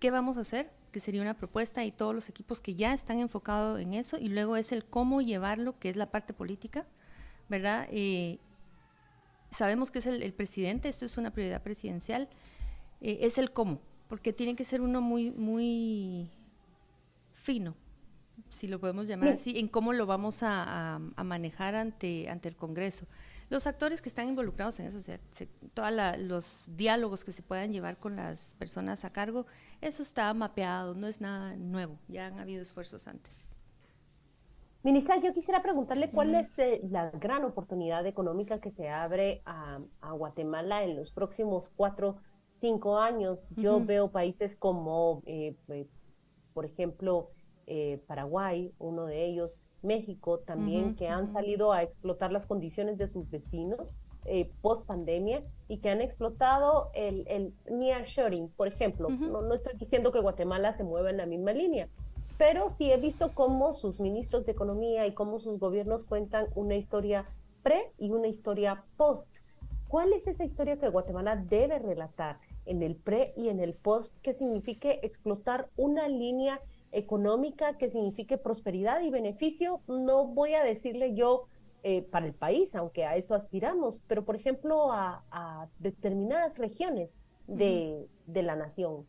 ¿qué 0.02 0.12
vamos 0.12 0.38
a 0.38 0.42
hacer? 0.42 0.70
Que 0.92 1.00
sería 1.00 1.22
una 1.22 1.38
propuesta 1.38 1.86
y 1.86 1.92
todos 1.92 2.14
los 2.14 2.28
equipos 2.28 2.60
que 2.60 2.74
ya 2.74 2.92
están 2.92 3.20
enfocados 3.20 3.80
en 3.80 3.94
eso, 3.94 4.18
y 4.18 4.28
luego 4.28 4.58
es 4.58 4.74
el 4.74 4.84
cómo 4.84 5.22
llevarlo, 5.22 5.78
que 5.80 5.90
es 5.90 5.96
la 5.96 6.08
parte 6.08 6.34
política, 6.34 6.86
¿verdad? 7.48 7.88
Eh, 7.92 8.40
sabemos 9.52 9.92
que 9.92 10.00
es 10.00 10.08
el, 10.08 10.34
presidente, 10.34 10.90
esto 10.90 11.06
es 11.06 11.18
una 11.18 11.32
prioridad 11.32 11.62
presidencial, 11.62 12.28
eh, 13.00 13.20
es 13.22 13.38
el 13.38 13.52
cómo, 13.52 13.80
porque 14.10 14.34
tiene 14.34 14.56
que 14.56 14.64
ser 14.64 14.82
uno 14.82 15.02
muy, 15.02 15.30
muy 15.30 16.32
fino, 17.34 17.76
si 18.50 18.68
lo 18.68 18.80
podemos 18.80 19.08
llamar 19.08 19.30
así, 19.30 19.60
en 19.60 19.68
cómo 19.68 19.94
lo 19.94 20.08
vamos 20.08 20.40
a, 20.42 21.00
manejar 21.24 21.76
ante, 21.76 22.28
ante 22.28 22.50
el 22.50 22.56
Congreso. 22.56 23.06
Los 23.52 23.68
actores 23.68 24.02
que 24.02 24.08
están 24.08 24.30
involucrados 24.30 24.80
en 24.80 24.86
eso, 24.86 25.00
o 25.00 25.02
sea, 25.02 25.20
todos 25.74 25.92
los 26.20 26.72
diálogos 26.78 27.26
que 27.26 27.34
se 27.34 27.44
puedan 27.44 27.74
llevar 27.74 27.98
con 27.98 28.16
las 28.16 28.54
personas 28.54 29.04
a 29.04 29.10
cargo, 29.10 29.46
eso 29.82 30.04
está 30.04 30.34
mapeado, 30.34 30.96
no 30.96 31.06
es 31.06 31.20
nada 31.20 31.58
nuevo, 31.58 32.00
ya 32.08 32.28
han 32.28 32.40
habido 32.40 32.62
esfuerzos 32.62 33.10
antes. 33.10 33.50
Ministra, 34.84 35.18
yo 35.18 35.34
quisiera 35.34 35.62
preguntarle 35.62 36.12
cuál 36.12 36.34
es 36.34 36.58
eh, 36.60 36.80
la 36.90 37.10
gran 37.10 37.44
oportunidad 37.44 38.06
económica 38.06 38.62
que 38.62 38.72
se 38.72 38.88
abre 38.88 39.42
a, 39.46 39.82
Guatemala 40.14 40.86
en 40.86 40.96
los 40.96 41.12
próximos 41.12 41.70
cuatro, 41.76 42.20
cinco 42.54 43.00
años. 43.00 43.50
Yo 43.58 43.84
veo 43.84 44.12
países 44.12 44.56
como, 44.56 45.24
eh, 45.26 45.58
eh, 45.68 45.90
por 46.54 46.64
ejemplo, 46.64 47.32
Paraguay, 48.08 48.74
uno 48.80 49.06
de 49.06 49.26
ellos, 49.26 49.60
México 49.82 50.40
también, 50.40 50.96
que 50.96 51.08
han 51.08 51.28
salido 51.32 51.72
a 51.72 51.84
explotar 51.84 52.32
las 52.32 52.46
condiciones 52.46 52.98
de 52.98 53.08
sus 53.08 53.30
vecinos 53.30 54.00
post 54.62 54.86
pandemia 54.86 55.44
y 55.68 55.80
que 55.80 55.90
han 55.90 56.02
explotado 56.02 56.92
el, 56.94 57.26
el 57.28 57.54
nearshoring, 57.70 58.50
por 58.50 58.68
ejemplo. 58.68 59.10
no, 59.10 59.42
no 59.42 59.54
estoy 59.54 59.74
diciendo 59.78 60.12
que 60.12 60.20
Guatemala 60.20 60.74
se 60.74 60.84
mueva 60.84 61.10
en 61.10 61.18
la 61.18 61.26
misma 61.26 61.54
línea, 61.54 61.90
pero 62.38 62.70
sí 62.70 62.92
he 62.92 62.98
visto 62.98 63.32
cómo 63.34 63.74
sus 63.74 64.00
ministros 64.00 64.46
de 64.46 64.52
Economía 64.52 65.08
y 65.08 65.14
cómo 65.14 65.40
sus 65.40 65.60
gobiernos 65.60 66.04
cuentan 66.04 66.48
una 66.56 66.76
historia 66.76 67.26
pre 67.64 67.92
y 67.98 68.12
una 68.12 68.28
historia 68.28 68.84
post. 68.98 69.40
¿Cuál 69.88 70.14
es 70.14 70.28
esa 70.28 70.46
historia 70.46 70.80
que 70.80 70.88
Guatemala 70.88 71.36
debe 71.36 71.80
relatar 71.80 72.40
en 72.66 72.82
el 72.82 72.96
pre 72.96 73.34
y 73.36 73.50
en 73.50 73.60
el 73.60 73.74
post 73.74 74.14
que 74.22 74.34
signifique 74.34 75.00
explotar 75.04 75.70
una 75.76 76.08
línea 76.08 76.62
económica 76.92 77.78
que 77.78 77.90
signifique 77.90 78.38
prosperidad 78.38 79.02
y 79.02 79.10
beneficio? 79.10 79.82
No 79.88 80.28
voy 80.28 80.54
a 80.54 80.64
decirle 80.64 81.14
yo 81.16 81.48
eh, 81.84 82.04
para 82.04 82.26
el 82.26 82.34
país, 82.34 82.76
aunque 82.76 83.06
a 83.06 83.16
eso 83.16 83.36
aspiramos, 83.36 84.00
pero 84.08 84.24
por 84.26 84.36
ejemplo 84.36 84.92
a, 84.92 85.68
determinadas 85.80 86.58
regiones 86.58 87.18
de, 87.48 88.08
la 88.28 88.56
nación 88.56 89.08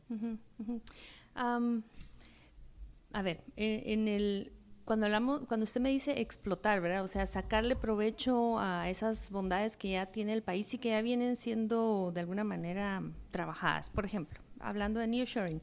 a 3.12 3.22
ver, 3.22 3.42
en, 3.56 4.08
el 4.08 4.52
cuando 4.84 5.06
hablamos, 5.06 5.42
cuando 5.46 5.64
usted 5.64 5.80
me 5.80 5.90
dice 5.90 6.20
explotar, 6.20 6.80
¿verdad? 6.80 7.04
O 7.04 7.08
sea, 7.08 7.26
sacarle 7.26 7.76
provecho 7.76 8.58
a 8.58 8.88
esas 8.90 9.30
bondades 9.30 9.76
que 9.76 9.90
ya 9.90 10.06
tiene 10.06 10.32
el 10.32 10.42
país 10.42 10.72
y 10.74 10.78
que 10.78 10.90
ya 10.90 11.02
vienen 11.02 11.36
siendo 11.36 12.10
de 12.12 12.20
alguna 12.20 12.42
manera 12.42 13.02
trabajadas. 13.30 13.90
Por 13.90 14.04
ejemplo, 14.04 14.40
hablando 14.58 14.98
de 14.98 15.06
nearshoring, 15.06 15.62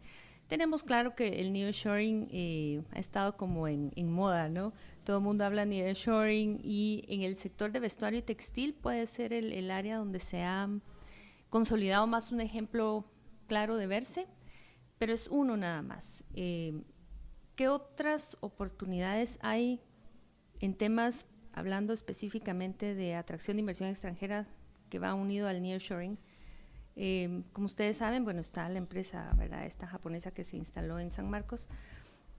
tenemos 0.50 0.82
claro 0.82 1.16
que 1.16 1.40
el 1.40 1.54
nearshoring 1.54 2.28
eh, 2.32 2.82
ha 2.92 3.00
estado 3.00 3.38
como 3.38 3.68
en, 3.68 4.12
moda, 4.12 4.50
¿no? 4.50 4.74
Todo 5.04 5.18
el 5.18 5.24
mundo 5.24 5.46
habla 5.46 5.64
nearshoring 5.64 6.60
y 6.64 7.06
en 7.08 7.22
el 7.22 7.36
sector 7.36 7.72
de 7.72 7.80
vestuario 7.80 8.20
y 8.20 8.24
textil 8.24 8.74
puede 8.74 9.06
ser 9.06 9.32
el, 9.32 9.70
área 9.70 9.98
donde 9.98 10.20
se 10.20 10.42
ha 10.42 10.68
consolidado 11.52 12.08
más 12.08 12.32
un 12.32 12.42
ejemplo 12.42 13.06
claro 13.48 13.78
de 13.78 13.86
verse, 13.86 14.26
pero 14.98 15.14
es 15.14 15.28
uno 15.28 15.56
nada 15.56 15.84
más. 15.84 16.24
Eh, 16.34 16.82
¿Qué 17.56 17.68
otras 17.68 18.36
oportunidades 18.42 19.38
hay 19.44 19.80
en 20.62 20.74
temas, 20.74 21.28
hablando 21.54 21.94
específicamente 21.94 22.96
de 22.96 23.14
atracción 23.14 23.58
de 23.58 23.62
inversión 23.62 23.90
extranjera 23.90 24.48
que 24.90 24.98
va 24.98 25.14
unido 25.14 25.48
al 25.48 25.62
nearshoring? 25.62 26.18
Eh, 27.02 27.44
como 27.54 27.68
ustedes 27.68 27.96
saben, 27.96 28.26
bueno, 28.26 28.42
está 28.42 28.68
la 28.68 28.78
empresa, 28.78 29.34
¿verdad? 29.38 29.66
Esta 29.66 29.88
japonesa 29.88 30.32
que 30.32 30.44
se 30.44 30.58
instaló 30.58 31.00
en 31.00 31.12
San 31.12 31.30
Marcos. 31.30 31.70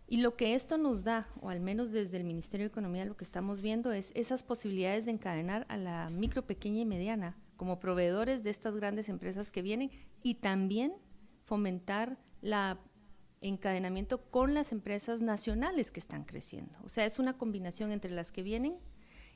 Y 0.07 0.19
lo 0.19 0.37
que 0.37 0.55
esto 0.55 0.77
nos 0.77 1.03
da, 1.03 1.29
o 1.41 1.49
al 1.49 1.61
menos 1.61 1.93
desde 1.93 2.19
el 2.19 2.25
Ministerio 2.25 2.67
de 2.67 2.69
Economía 2.69 3.07
lo 3.07 3.17
que 3.17 3.25
estamos 3.25 3.63
viendo, 3.63 3.91
es 3.91 4.13
esas 4.15 4.43
posibilidades 4.43 5.07
de 5.07 5.13
encadenar 5.13 5.65
a 5.71 5.79
la 5.79 6.11
micro, 6.11 6.47
pequeña 6.47 6.81
y 6.81 6.85
mediana 6.85 7.39
como 7.57 7.81
proveedores 7.81 8.43
de 8.43 8.51
estas 8.51 8.77
grandes 8.77 9.09
empresas 9.09 9.51
que 9.51 9.63
vienen 9.63 9.91
y 10.23 10.35
también 10.35 10.93
fomentar 11.41 12.19
la 12.43 12.79
encadenamiento 13.41 14.31
con 14.31 14.53
las 14.53 14.73
empresas 14.73 15.23
nacionales 15.23 15.91
que 15.91 16.01
están 16.01 16.25
creciendo. 16.25 16.77
O 16.85 16.91
sea, 16.91 17.07
es 17.07 17.19
una 17.19 17.39
combinación 17.39 17.93
entre 17.93 18.11
las 18.11 18.31
que 18.31 18.43
vienen 18.43 18.77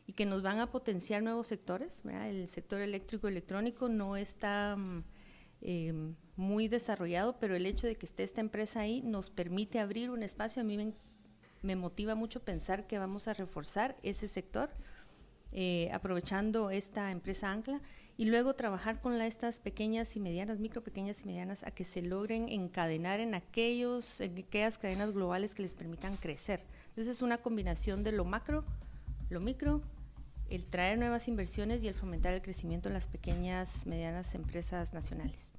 y 0.07 0.13
que 0.13 0.27
nos 0.27 0.43
van 0.43 0.59
a 0.59 0.71
potenciar 0.71 1.23
nuevos 1.23 1.47
sectores. 1.47 2.03
El 2.05 2.47
sector 2.49 2.83
eléctrico 2.83 3.27
electrónico 3.27 3.89
no 3.89 4.17
está 4.17 4.77
mm, 4.77 5.05
em, 5.65 6.15
muy 6.37 6.69
desarrollado, 6.69 7.37
pero 7.41 7.57
el 7.57 7.67
hecho 7.67 7.87
de 7.87 7.97
que 7.97 8.07
esté 8.07 8.23
esta 8.23 8.41
empresa 8.41 8.81
ahí 8.81 9.03
nos 9.03 9.31
permite 9.31 9.81
abrir 9.81 10.11
un 10.11 10.23
espacio. 10.23 10.63
A 10.63 10.65
mí 10.65 10.77
me, 10.77 10.93
me 11.63 11.75
motiva 11.75 12.15
mucho 12.15 12.45
pensar 12.45 12.87
que 12.87 12.99
vamos 12.99 13.27
a 13.27 13.35
reforzar 13.35 13.97
ese 14.03 14.29
sector, 14.29 14.71
eh, 15.53 15.91
aprovechando 15.93 16.71
esta 16.71 17.11
empresa 17.11 17.51
Ancla 17.51 17.81
y 18.17 18.27
luego 18.27 18.55
trabajar 18.55 19.01
con 19.01 19.21
estas 19.21 19.61
pequeñas 19.61 20.17
y 20.17 20.21
medianas, 20.21 20.61
micro 20.61 20.83
pequeñas 20.83 21.23
y 21.23 21.27
medianas, 21.27 21.65
a 21.65 21.71
que 21.71 21.85
se 21.85 22.03
logren 22.03 22.49
encadenar 22.49 23.21
en, 23.21 23.35
aquellos, 23.35 24.21
en 24.21 24.39
aquellas 24.39 24.79
cadenas 24.79 25.13
globales 25.13 25.55
que 25.55 25.63
les 25.63 25.75
permitan 25.75 26.17
crecer. 26.17 26.63
Entonces 26.89 27.17
es 27.17 27.23
una 27.23 27.39
combinación 27.39 28.05
de 28.05 28.13
lo 28.13 28.25
macro, 28.25 28.65
lo 29.31 29.41
micro, 29.41 29.83
el 30.51 30.65
traer 30.65 30.99
nuevas 30.99 31.29
inversiones 31.29 31.83
y 31.83 31.89
el 31.89 31.95
fomentar 31.95 32.35
el 32.35 32.43
crecimiento 32.43 32.89
en 32.89 32.95
las 32.95 33.09
pequeñas, 33.09 33.87
medianas 33.87 34.35
empresas 34.35 34.95
nacionales. 34.95 35.51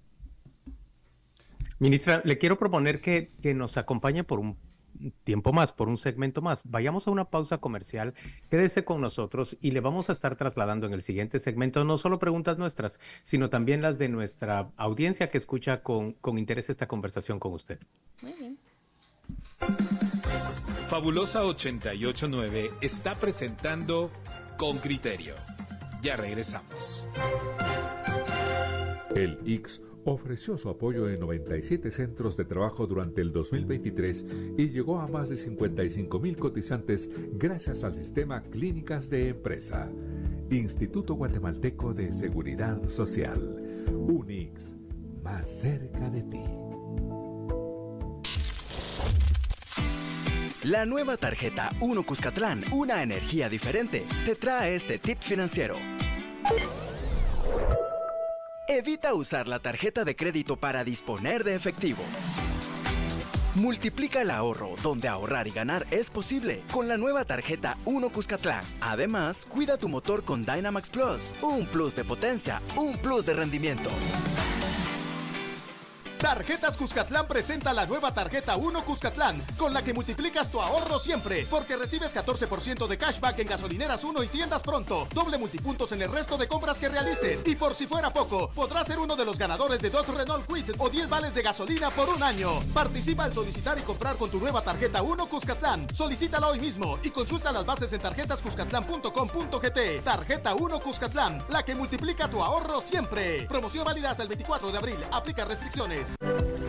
Ministra, 1.80 2.22
le 2.24 2.38
quiero 2.38 2.58
proponer 2.58 3.02
que, 3.02 3.30
que 3.42 3.54
nos 3.54 3.78
acompañe 3.78 4.24
por 4.24 4.40
un 4.40 4.58
tiempo 5.24 5.54
más, 5.54 5.72
por 5.72 5.90
un 5.90 5.98
segmento 5.98 6.42
más. 6.42 6.62
Vayamos 6.66 7.08
a 7.08 7.12
una 7.12 7.26
pausa 7.26 7.58
comercial, 7.58 8.14
quédese 8.50 8.86
con 8.86 9.02
nosotros 9.02 9.58
y 9.62 9.72
le 9.72 9.82
vamos 9.82 10.10
a 10.10 10.14
estar 10.14 10.36
trasladando 10.36 10.88
en 10.88 10.94
el 10.94 11.02
siguiente 11.02 11.40
segmento 11.40 11.84
no 11.84 11.98
solo 11.98 12.20
preguntas 12.20 12.58
nuestras, 12.58 13.00
sino 13.24 13.50
también 13.50 13.82
las 13.82 13.98
de 13.98 14.10
nuestra 14.10 14.72
audiencia 14.78 15.30
que 15.30 15.38
escucha 15.38 15.82
con, 15.84 16.14
con 16.14 16.38
interés 16.38 16.70
esta 16.70 16.88
conversación 16.88 17.40
con 17.40 17.54
usted. 17.54 17.80
Muy 18.22 18.34
bien. 18.34 18.58
Fabulosa 20.88 21.44
889 21.46 22.72
está 22.82 23.16
presentando 23.16 24.12
Con 24.58 24.78
Criterio. 24.78 25.34
Ya 26.02 26.16
regresamos. 26.16 27.06
El 29.14 29.38
IX 29.46 29.82
ofreció 30.06 30.58
su 30.58 30.70
apoyo 30.70 31.10
en 31.10 31.20
97 31.20 31.92
centros 31.92 32.38
de 32.38 32.46
trabajo 32.46 32.88
durante 32.88 33.22
el 33.22 33.32
2023 33.32 34.26
y 34.58 34.70
llegó 34.70 35.00
a 35.00 35.08
más 35.08 35.30
de 35.30 35.38
55 35.38 36.20
mil 36.20 36.38
cotizantes 36.38 37.10
gracias 37.34 37.84
al 37.84 37.96
sistema 37.96 38.44
Clínicas 38.44 39.10
de 39.10 39.30
Empresa. 39.30 39.90
Instituto 40.50 41.16
Guatemalteco 41.16 41.94
de 41.94 42.14
Seguridad 42.14 42.88
Social. 42.88 43.86
UNIX, 43.90 44.78
más 45.24 45.50
cerca 45.50 46.10
de 46.10 46.22
ti. 46.24 46.65
La 50.66 50.84
nueva 50.88 51.16
tarjeta 51.16 51.70
Uno 51.80 52.02
Cuscatlán, 52.02 52.66
una 52.72 53.04
energía 53.04 53.50
diferente, 53.50 54.08
te 54.26 54.34
trae 54.34 54.74
este 54.74 54.98
tip 54.98 55.22
financiero. 55.22 55.78
Evita 58.68 59.14
usar 59.14 59.48
la 59.48 59.60
tarjeta 59.60 60.04
de 60.04 60.16
crédito 60.16 60.58
para 60.58 60.84
disponer 60.84 61.44
de 61.44 61.54
efectivo. 61.54 62.02
Multiplica 63.54 64.24
el 64.24 64.32
ahorro, 64.32 64.76
donde 64.82 65.08
ahorrar 65.08 65.48
y 65.48 65.52
ganar 65.52 65.86
es 65.92 66.10
posible 66.10 66.64
con 66.72 66.88
la 66.88 66.98
nueva 66.98 67.26
tarjeta 67.26 67.78
Uno 67.86 68.10
Cuscatlán. 68.10 68.66
Además, 68.82 69.46
cuida 69.48 69.78
tu 69.78 69.88
motor 69.88 70.26
con 70.26 70.46
Dynamax 70.46 70.90
Plus. 70.90 71.36
Un 71.44 71.68
plus 71.68 71.96
de 71.96 72.06
potencia, 72.06 72.60
un 72.76 72.98
plus 72.98 73.28
de 73.28 73.36
rendimiento. 73.36 73.92
Tarjetas 76.20 76.78
Cuscatlán 76.78 77.28
presenta 77.28 77.74
la 77.74 77.86
nueva 77.86 78.14
tarjeta 78.14 78.56
1 78.56 78.86
Cuscatlán, 78.86 79.44
con 79.58 79.74
la 79.74 79.84
que 79.84 79.94
multiplicas 79.94 80.50
tu 80.50 80.62
ahorro 80.62 80.98
siempre, 80.98 81.46
porque 81.50 81.76
recibes 81.76 82.16
14% 82.16 82.88
de 82.88 82.98
cashback 82.98 83.40
en 83.40 83.48
gasolineras 83.48 84.04
1 84.04 84.24
y 84.24 84.28
tiendas 84.28 84.64
pronto, 84.64 85.08
doble 85.14 85.38
multipuntos 85.38 85.92
en 85.92 86.02
el 86.02 86.12
resto 86.12 86.38
de 86.38 86.48
compras 86.48 86.80
que 86.80 86.90
realices. 86.90 87.44
Y 87.46 87.56
por 87.56 87.76
si 87.76 87.86
fuera 87.86 88.12
poco, 88.12 88.50
podrás 88.50 88.88
ser 88.88 88.98
uno 88.98 89.16
de 89.16 89.26
los 89.26 89.38
ganadores 89.38 89.82
de 89.82 89.90
dos 89.90 90.08
Renault 90.08 90.48
Quid 90.48 90.76
o 90.78 90.90
10 90.90 91.10
vales 91.10 91.36
de 91.36 91.42
gasolina 91.42 91.90
por 91.92 92.10
un 92.10 92.24
año. 92.24 92.50
Participa 92.74 93.26
al 93.26 93.34
solicitar 93.34 93.78
y 93.78 93.82
comprar 93.82 94.16
con 94.16 94.32
tu 94.32 94.40
nueva 94.40 94.62
tarjeta 94.62 95.02
1 95.02 95.28
Cuscatlán. 95.28 95.94
Solicítala 95.94 96.48
hoy 96.48 96.60
mismo 96.60 96.98
y 97.04 97.12
consulta 97.12 97.52
las 97.52 97.66
bases 97.66 97.92
en 97.94 98.02
tarjetascuscatlán.com.gt. 98.02 100.04
Tarjeta 100.04 100.56
1 100.56 100.80
Cuscatlán, 100.80 101.44
la 101.50 101.64
que 101.64 101.76
multiplica 101.76 102.30
tu 102.30 102.42
ahorro 102.42 102.82
siempre. 102.82 103.46
Promoción 103.48 103.86
válida 103.86 104.12
hasta 104.12 104.24
el 104.24 104.30
24 104.30 104.72
de 104.72 104.78
abril. 104.78 104.98
Aplica 105.12 105.46
restricciones. 105.46 106.15
Thanks. 106.22 106.65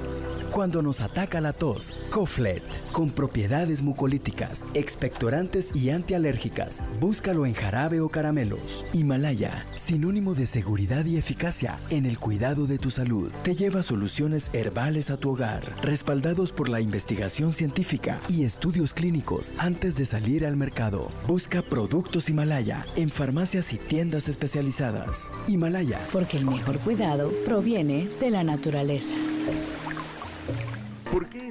Cuando 0.56 0.80
nos 0.80 1.02
ataca 1.02 1.42
la 1.42 1.52
tos, 1.52 1.92
Coflet, 2.10 2.62
con 2.90 3.10
propiedades 3.10 3.82
mucolíticas, 3.82 4.64
expectorantes 4.72 5.70
y 5.76 5.90
antialérgicas, 5.90 6.82
búscalo 6.98 7.44
en 7.44 7.52
jarabe 7.52 8.00
o 8.00 8.08
caramelos. 8.08 8.86
Himalaya, 8.94 9.66
sinónimo 9.74 10.34
de 10.34 10.46
seguridad 10.46 11.04
y 11.04 11.18
eficacia 11.18 11.78
en 11.90 12.06
el 12.06 12.18
cuidado 12.18 12.66
de 12.66 12.78
tu 12.78 12.90
salud, 12.90 13.30
te 13.42 13.54
lleva 13.54 13.82
soluciones 13.82 14.48
herbales 14.54 15.10
a 15.10 15.18
tu 15.18 15.32
hogar, 15.32 15.62
respaldados 15.82 16.52
por 16.52 16.70
la 16.70 16.80
investigación 16.80 17.52
científica 17.52 18.18
y 18.30 18.44
estudios 18.44 18.94
clínicos 18.94 19.52
antes 19.58 19.94
de 19.94 20.06
salir 20.06 20.46
al 20.46 20.56
mercado. 20.56 21.10
Busca 21.28 21.60
productos 21.60 22.30
Himalaya 22.30 22.86
en 22.96 23.10
farmacias 23.10 23.74
y 23.74 23.76
tiendas 23.76 24.26
especializadas. 24.26 25.30
Himalaya, 25.48 26.00
porque 26.14 26.38
el 26.38 26.46
mejor 26.46 26.78
cuidado 26.78 27.30
proviene 27.44 28.08
de 28.20 28.30
la 28.30 28.42
naturaleza. 28.42 29.12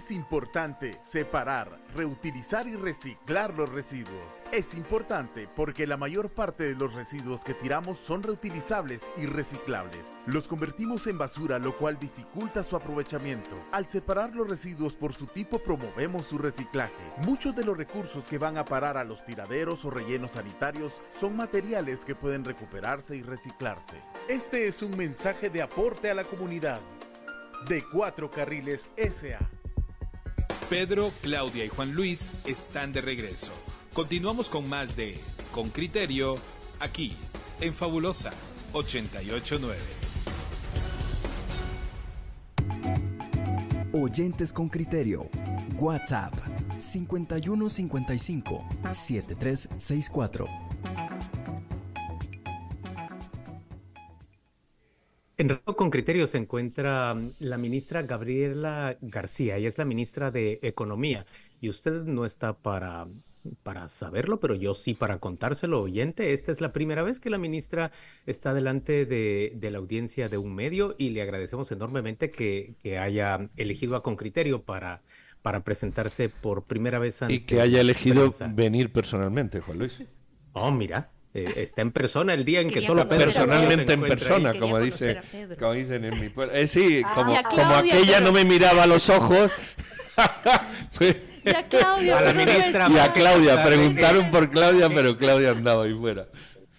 ¿Por 0.06 0.10
qué 0.10 0.14
es 0.14 0.20
importante 0.20 1.00
separar, 1.02 1.80
reutilizar 1.96 2.68
y 2.68 2.76
reciclar 2.76 3.56
los 3.56 3.70
residuos? 3.70 4.28
Es 4.52 4.76
importante 4.76 5.48
porque 5.56 5.88
la 5.88 5.98
mayor 5.98 6.30
parte 6.30 6.66
de 6.66 6.76
los 6.76 6.94
residuos 6.94 7.42
que 7.42 7.56
tiramos 7.56 7.98
son 7.98 8.22
reutilizables 8.22 9.02
y 9.18 9.26
reciclables. 9.26 10.06
Los 10.28 10.48
convertimos 10.48 11.08
en 11.08 11.18
basura, 11.18 11.58
lo 11.58 11.76
cual 11.76 11.98
dificulta 11.98 12.62
su 12.62 12.76
aprovechamiento. 12.76 13.50
Al 13.72 13.90
separar 13.90 14.36
los 14.36 14.48
residuos 14.48 14.94
por 14.94 15.14
su 15.14 15.26
tipo, 15.26 15.58
promovemos 15.58 16.28
su 16.28 16.38
reciclaje. 16.38 16.94
Muchos 17.26 17.56
de 17.56 17.66
los 17.66 17.76
recursos 17.76 18.28
que 18.28 18.38
van 18.38 18.58
a 18.58 18.66
parar 18.66 18.98
a 18.98 19.04
los 19.04 19.26
tiraderos 19.26 19.86
o 19.86 19.90
rellenos 19.90 20.34
sanitarios 20.34 20.94
son 21.20 21.36
materiales 21.36 22.06
que 22.06 22.14
pueden 22.14 22.46
recuperarse 22.46 23.16
y 23.16 23.24
reciclarse. 23.24 23.98
Este 24.30 24.68
es 24.68 24.84
un 24.84 24.96
mensaje 24.96 25.50
de 25.50 25.64
aporte 25.64 26.12
a 26.12 26.14
la 26.14 26.26
comunidad 26.26 26.82
de 27.68 27.84
Cuatro 27.92 28.30
Carriles 28.30 28.90
SA. 28.98 29.64
Pedro, 30.69 31.12
Claudia 31.21 31.63
y 31.63 31.67
Juan 31.67 31.93
Luis 31.93 32.32
están 32.45 32.91
de 32.91 33.01
regreso. 33.01 33.51
Continuamos 33.93 34.49
con 34.49 34.67
más 34.67 34.95
de 34.95 35.19
Con 35.51 35.69
Criterio 35.69 36.38
aquí 36.80 37.15
en 37.62 37.73
Fabulosa 37.73 38.32
889. 38.73 39.80
Oyentes 43.93 44.51
con 44.51 44.67
criterio. 44.67 45.30
WhatsApp 45.80 46.34
5155 46.80 48.65
7364. 48.91 50.64
En 55.38 55.50
Radio 55.50 55.76
con 55.76 55.89
Criterio 55.89 56.28
se 56.28 56.38
encuentra 56.38 57.13
mm, 57.13 57.32
la 57.39 57.58
ministra 57.58 58.04
Gabriela 58.04 58.98
García, 59.02 59.58
ella 59.58 59.67
es 59.67 59.78
la 59.78 59.84
ministra 59.84 60.32
de 60.32 60.60
Economía 60.62 61.26
y 61.60 61.67
usted 61.67 62.04
no 62.04 62.26
está 62.26 62.54
para, 62.54 63.08
para 63.63 63.89
saberlo, 63.89 64.39
pero 64.39 64.56
yo 64.56 64.74
sí 64.74 64.93
para 64.93 65.19
contárselo, 65.19 65.82
oyente. 65.82 66.32
Esta 66.32 66.54
es 66.54 66.62
la 66.62 66.71
primera 66.71 67.04
vez 67.04 67.19
que 67.19 67.30
la 67.30 67.38
ministra 67.38 67.91
está 68.26 68.54
delante 68.54 69.06
de, 69.06 69.58
la 69.62 69.78
audiencia 69.78 70.30
de 70.30 70.38
un 70.38 70.56
medio 70.56 70.95
y 70.98 71.10
le 71.10 71.21
agradecemos 71.21 71.69
enormemente 71.71 72.32
que, 72.32 72.76
haya 72.98 73.50
elegido 73.58 73.98
a 73.98 74.04
Con 74.04 74.15
Criterio 74.15 74.63
para, 74.63 75.02
para 75.41 75.65
presentarse 75.65 76.30
por 76.30 76.63
primera 76.63 76.98
vez 76.98 77.21
ante 77.21 77.34
Y 77.34 77.39
que 77.41 77.60
haya 77.60 77.82
elegido 77.82 78.30
venir 78.54 78.93
personalmente, 78.93 79.60
Juan 79.60 79.80
Luis. 79.80 80.02
Oh, 80.54 80.71
mira. 80.71 81.12
Eh, 81.38 81.63
está 81.63 81.82
en 81.82 81.91
persona 81.91 82.34
el 82.34 82.45
día 82.45 82.62
en 82.62 82.71
que 82.71 82.82
solo 82.82 83.10
personalmente 83.10 83.91
en 83.91 84.02
persona, 84.04 84.54
como 84.54 84.80
dice, 84.80 85.19
como 85.60 85.74
dicen 85.74 86.06
en 86.06 86.17
mi 86.17 86.30
pueblo. 86.30 86.54
Eh, 86.54 86.65
sí, 86.65 87.02
ah, 87.06 87.12
como, 87.13 87.36
como 87.50 87.76
aquella 87.76 88.21
no 88.21 88.32
me 88.32 88.45
miraba 88.45 88.84
a 88.84 88.88
los 88.88 89.10
ojos. 89.10 89.52
y 91.02 91.50
a 91.50 91.67
Claudia, 91.67 92.19
a 92.19 92.21
la 92.21 92.34
ministra, 92.34 92.88
y 92.89 92.98
a 92.98 93.12
Claudia, 93.12 93.65
preguntaron 93.65 94.32
por 94.32 94.50
Claudia, 94.50 94.88
pero 94.88 95.17
Claudia 95.17 95.50
andaba 95.50 95.84
ahí 95.84 95.93
fuera. 95.93 96.28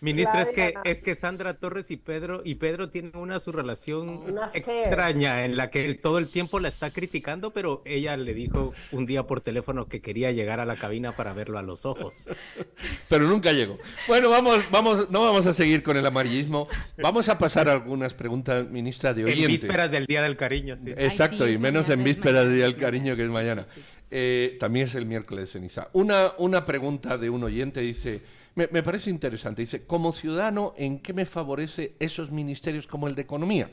Ministra, 0.00 0.42
es 0.42 0.50
que, 0.50 0.74
es 0.84 1.00
que 1.00 1.14
Sandra 1.14 1.54
Torres 1.54 1.90
y 1.90 1.96
Pedro, 1.96 2.42
y 2.44 2.56
Pedro 2.56 2.90
tienen 2.90 3.16
una 3.16 3.40
su 3.40 3.50
relación 3.50 4.22
extraña 4.52 5.44
en 5.44 5.56
la 5.56 5.70
que 5.70 5.82
él 5.82 5.98
todo 5.98 6.18
el 6.18 6.28
tiempo 6.28 6.60
la 6.60 6.68
está 6.68 6.90
criticando, 6.90 7.50
pero 7.52 7.82
ella 7.86 8.16
le 8.16 8.34
dijo 8.34 8.74
un 8.92 9.06
día 9.06 9.26
por 9.26 9.40
teléfono 9.40 9.88
que 9.88 10.02
quería 10.02 10.32
llegar 10.32 10.60
a 10.60 10.66
la 10.66 10.76
cabina 10.76 11.12
para 11.12 11.32
verlo 11.32 11.58
a 11.58 11.62
los 11.62 11.86
ojos. 11.86 12.28
Pero 13.08 13.26
nunca 13.26 13.52
llegó. 13.52 13.78
Bueno, 14.08 14.28
vamos, 14.28 14.64
vamos, 14.70 15.10
no 15.10 15.22
vamos 15.22 15.46
a 15.46 15.52
seguir 15.52 15.82
con 15.82 15.96
el 15.96 16.04
amarillismo. 16.04 16.68
Vamos 16.98 17.28
a 17.28 17.38
pasar 17.38 17.68
algunas 17.68 18.14
preguntas, 18.14 18.68
ministra 18.68 19.14
de 19.14 19.24
oyente. 19.24 19.44
En 19.44 19.48
vísperas 19.48 19.90
del 19.90 20.06
Día 20.06 20.22
del 20.22 20.36
Cariño, 20.36 20.76
sí. 20.76 20.90
Exacto, 20.96 21.48
y 21.48 21.58
menos 21.58 21.88
en 21.90 22.02
vísperas 22.04 22.46
del 22.46 22.56
Día 22.56 22.64
del 22.64 22.76
Cariño, 22.76 23.16
que 23.16 23.22
es 23.22 23.30
mañana. 23.30 23.66
Eh, 24.10 24.56
también 24.60 24.86
es 24.86 24.94
el 24.94 25.06
miércoles 25.06 25.46
de 25.46 25.52
ceniza. 25.52 25.88
Una, 25.92 26.32
una 26.38 26.64
pregunta 26.64 27.18
de 27.18 27.30
un 27.30 27.42
oyente 27.42 27.80
dice 27.80 28.22
me, 28.56 28.82
parece 28.82 29.10
interesante. 29.10 29.62
Dice, 29.62 29.84
como 29.84 30.12
ciudadano, 30.12 30.72
¿en 30.76 30.98
qué 30.98 31.12
me 31.12 31.26
favorece 31.26 31.94
esos 32.00 32.30
ministerios 32.30 32.86
como 32.86 33.06
el 33.06 33.14
de 33.14 33.22
Economía? 33.22 33.70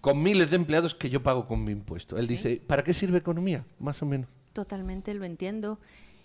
Con 0.00 0.22
miles 0.22 0.50
de 0.50 0.56
empleados 0.56 0.94
que 0.94 1.10
yo 1.10 1.22
pago 1.22 1.46
con 1.46 1.64
mi 1.64 1.72
impuesto. 1.72 2.16
Él 2.16 2.26
dice, 2.26 2.62
¿para 2.64 2.84
qué 2.84 2.92
sirve 2.92 3.18
Economía? 3.18 3.64
Más 3.78 4.02
o 4.02 4.06
menos. 4.06 4.28
Totalmente 4.52 5.14
lo 5.14 5.24
entiendo. 5.24 5.80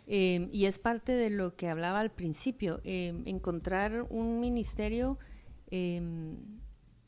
Em, 0.05 0.49
y 0.51 0.65
es 0.65 0.77
parte 0.77 1.13
de 1.13 1.29
lo 1.29 1.55
que 1.55 1.67
hablaba 1.67 1.99
al 1.99 2.11
principio, 2.11 2.81
em, 2.83 3.23
encontrar 3.27 4.05
un 4.09 4.39
ministerio 4.39 5.17
em, 5.71 6.37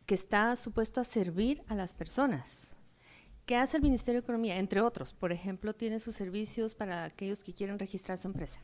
que 0.05 0.15
está 0.15 0.55
supuesto 0.55 1.01
a 1.01 1.03
servir 1.03 1.63
a 1.67 1.75
las 1.75 1.93
personas. 1.93 2.75
¿Qué 3.45 3.55
hace 3.55 3.77
el 3.77 3.83
Ministerio 3.83 4.21
de 4.21 4.25
Economía? 4.25 4.57
Entre 4.57 4.81
otros, 4.81 5.13
por 5.13 5.31
ejemplo, 5.31 5.73
tiene 5.73 5.99
sus 5.99 6.15
servicios 6.15 6.75
para 6.75 7.03
aquellos 7.05 7.43
que 7.43 7.53
quieren 7.53 7.79
registrar 7.79 8.17
su 8.17 8.27
empresa. 8.27 8.61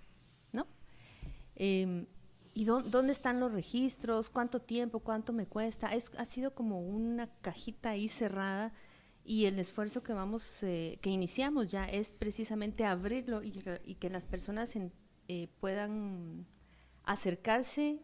Em, 1.58 2.06
¿Y 2.58 2.65
dónde 2.65 3.12
están 3.12 3.39
los 3.39 3.52
registros? 3.52 4.32
¿Cuánto 4.32 4.60
tiempo? 4.60 5.00
¿Cuánto 5.02 5.32
me 5.32 5.46
cuesta? 5.46 5.93
Es, 5.93 6.12
ha 6.17 6.26
sido 6.26 6.56
como 6.56 6.82
una 6.82 7.30
cajita 7.41 7.91
ahí 7.91 8.10
cerrada 8.10 8.74
y 9.24 9.46
el 9.46 9.60
esfuerzo 9.60 10.02
que 10.02 10.12
vamos, 10.12 10.63
eh, 10.63 10.98
que 11.04 11.12
iniciamos 11.12 11.70
ya 11.70 11.86
es 11.86 12.12
precisamente 12.12 12.84
abrirlo 12.84 13.43
y, 13.43 13.52
que 13.52 14.10
las 14.10 14.26
personas 14.26 14.76
eh, 15.28 15.50
puedan 15.60 16.48
acercarse 17.04 18.00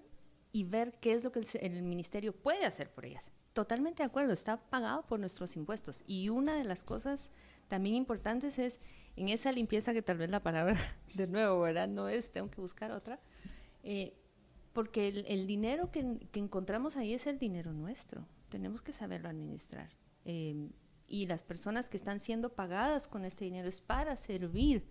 y 0.52 0.66
ver 0.66 1.00
qué 1.00 1.14
es 1.14 1.24
lo 1.24 1.32
que 1.32 1.42
el, 1.60 1.82
ministerio 1.82 2.32
puede 2.32 2.66
hacer 2.66 2.92
por 2.92 3.06
ellas. 3.06 3.32
Totalmente 3.54 4.04
de 4.04 4.08
acuerdo, 4.08 4.34
está 4.34 4.58
pagado 4.58 5.02
por 5.08 5.20
nuestros 5.20 5.56
impuestos. 5.56 6.04
Y 6.06 6.30
una 6.30 6.56
de 6.56 6.64
las 6.64 6.84
cosas 6.84 7.32
también 7.70 7.96
importantes 7.96 8.60
es 8.60 8.80
en 9.16 9.30
esa 9.30 9.52
limpieza 9.52 9.94
que 9.94 10.04
tal 10.04 10.20
vez 10.20 10.30
la 10.30 10.44
palabra 10.44 10.78
de 11.16 11.26
nuevo, 11.26 11.62
¿verdad? 11.62 11.88
No 11.88 12.08
es, 12.08 12.32
tengo 12.32 12.52
que 12.52 12.62
buscar 12.62 12.92
otra 12.92 13.20
eh, 13.84 14.14
porque 14.72 15.24
el, 15.28 15.46
dinero 15.46 15.92
que, 15.92 16.00
encontramos 16.34 16.98
ahí 16.98 17.14
es 17.14 17.28
el 17.28 17.38
dinero 17.38 17.74
nuestro. 17.74 18.26
tenemos 18.50 18.82
que 18.82 18.92
saberlo 18.92 19.30
administrar. 19.30 19.90
Em, 20.26 20.72
y 21.08 21.26
las 21.28 21.44
personas 21.44 21.90
que 21.90 21.98
están 21.98 22.20
siendo 22.20 22.50
pagadas 22.50 23.08
con 23.08 23.26
este 23.26 23.46
dinero 23.46 23.68
es 23.68 23.82
para 23.82 24.16
servir 24.16 24.84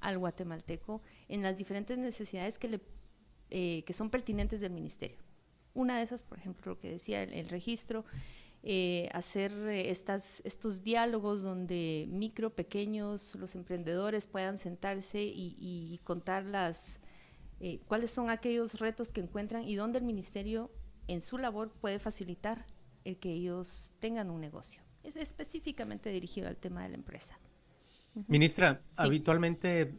al 0.00 0.18
guatemalteco 0.18 1.02
en 1.28 1.42
las 1.42 1.56
diferentes 1.58 1.98
necesidades 1.98 2.58
que, 2.58 2.68
le, 2.68 2.80
eh, 3.50 3.84
que 3.84 3.92
son 3.92 4.10
pertinentes 4.10 4.60
del 4.60 4.72
ministerio. 4.72 5.18
Una 5.74 5.98
de 5.98 6.02
esas, 6.02 6.24
por 6.24 6.38
ejemplo, 6.38 6.72
lo 6.72 6.78
que 6.78 6.90
decía 6.90 7.22
el, 7.22 7.48
registro, 7.48 8.04
eh, 8.62 9.08
hacer 9.12 9.52
estas, 9.68 10.40
estos 10.44 10.82
diálogos 10.82 11.42
donde 11.42 12.06
micro, 12.08 12.50
pequeños, 12.50 13.34
los 13.36 13.54
emprendedores 13.54 14.26
puedan 14.26 14.58
sentarse 14.58 15.22
y, 15.22 15.56
y 15.58 15.98
contar 16.02 16.44
las, 16.44 17.00
cuáles 17.86 18.10
son 18.10 18.30
aquellos 18.30 18.78
retos 18.78 19.10
que 19.12 19.20
encuentran 19.20 19.64
y 19.64 19.74
dónde 19.74 19.98
el 19.98 20.04
ministerio 20.04 20.70
en 21.08 21.20
su 21.20 21.38
labor 21.38 21.70
puede 21.80 21.98
facilitar 21.98 22.66
el 23.04 23.18
que 23.18 23.32
ellos 23.32 23.94
tengan 23.98 24.30
un 24.30 24.40
negocio. 24.40 24.82
Es 25.02 25.16
específicamente 25.16 26.10
dirigido 26.10 26.48
al 26.48 26.56
tema 26.56 26.82
de 26.82 26.90
la 26.90 26.94
empresa. 26.96 27.38
Ministra, 28.26 28.80
habitualmente 28.96 29.94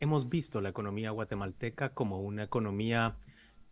hemos 0.00 0.28
visto 0.28 0.60
la 0.60 0.68
economía 0.68 1.10
guatemalteca 1.10 1.90
como 1.90 2.20
una 2.20 2.44
economía 2.44 3.16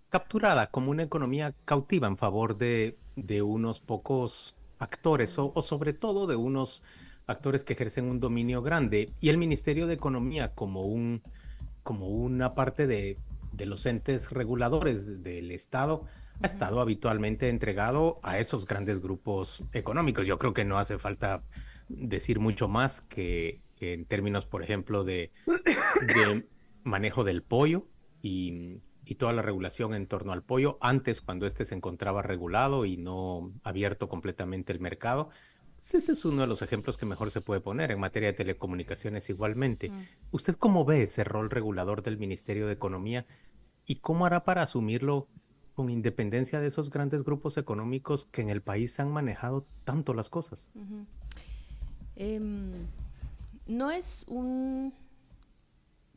capturada, 0.08 0.70
como 0.70 0.90
una 0.90 1.02
economía 1.02 1.54
cautiva 1.64 2.06
en 2.08 2.16
favor 2.16 2.56
de, 2.56 2.96
unos 3.42 3.80
pocos 3.80 4.56
actores 4.78 5.38
o, 5.38 5.60
sobre 5.62 5.92
todo 5.92 6.26
de 6.26 6.36
unos 6.36 6.82
actores 7.26 7.64
que 7.64 7.72
ejercen 7.72 8.04
un 8.06 8.20
dominio 8.20 8.62
grande 8.62 9.12
y 9.20 9.30
el 9.30 9.38
Ministerio 9.38 9.86
de 9.86 9.94
Economía 9.94 10.54
como, 10.54 10.82
un, 10.82 11.22
como 11.86 12.08
una 12.08 12.56
parte 12.56 12.88
de, 12.88 13.16
de 13.52 13.64
los 13.64 13.86
entes 13.86 14.32
reguladores 14.32 15.22
del 15.22 15.52
Estado 15.52 16.04
ha 16.42 16.46
estado 16.46 16.80
habitualmente 16.80 17.48
entregado 17.48 18.18
a 18.24 18.40
esos 18.40 18.66
grandes 18.66 19.00
grupos 19.00 19.62
económicos. 19.72 20.26
Yo 20.26 20.36
creo 20.36 20.52
que 20.52 20.64
no 20.64 20.80
hace 20.80 20.98
falta 20.98 21.44
decir 21.88 22.40
mucho 22.40 22.66
más 22.66 23.00
que, 23.00 23.60
en 23.80 24.04
términos, 24.04 24.46
por 24.46 24.64
ejemplo, 24.64 25.04
de, 25.04 25.30
manejo 26.82 27.22
del 27.22 27.42
pollo 27.42 27.86
y, 28.20 28.80
toda 29.18 29.32
la 29.32 29.42
regulación 29.42 29.94
en 29.94 30.08
torno 30.08 30.32
al 30.32 30.42
pollo, 30.42 30.78
antes 30.80 31.20
cuando 31.20 31.46
éste 31.46 31.64
se 31.64 31.76
encontraba 31.76 32.22
regulado 32.22 32.84
y 32.84 32.96
no 32.96 33.52
abierto 33.62 34.08
completamente 34.08 34.72
el 34.72 34.80
mercado. 34.80 35.30
Pues 35.86 36.02
ese 36.02 36.12
es 36.12 36.24
uno 36.24 36.40
de 36.40 36.48
los 36.48 36.62
ejemplos 36.62 36.96
que 36.98 37.06
mejor 37.06 37.30
se 37.30 37.40
puede 37.40 37.60
poner 37.60 37.92
en 37.92 38.00
materia 38.00 38.30
de 38.30 38.32
telecomunicaciones 38.32 39.30
igualmente. 39.30 39.88
Mm. 39.88 40.06
¿Usted 40.32 40.56
cómo 40.56 40.84
ve 40.84 41.04
ese 41.04 41.22
rol 41.22 41.48
regulador 41.48 42.02
del 42.02 42.18
Ministerio 42.18 42.66
de 42.66 42.72
Economía 42.72 43.24
y 43.84 44.00
cómo 44.00 44.26
hará 44.26 44.42
para 44.42 44.62
asumirlo 44.62 45.28
con 45.74 45.88
independencia 45.88 46.58
de 46.60 46.66
esos 46.66 46.90
grandes 46.90 47.22
grupos 47.22 47.56
económicos 47.56 48.26
que 48.26 48.42
en 48.42 48.48
el 48.48 48.62
país 48.62 48.98
han 48.98 49.12
manejado 49.12 49.64
tanto 49.84 50.12
las 50.12 50.28
cosas? 50.28 50.70
Em, 52.16 52.72
no 53.68 53.92
es 53.92 54.24
un 54.26 54.92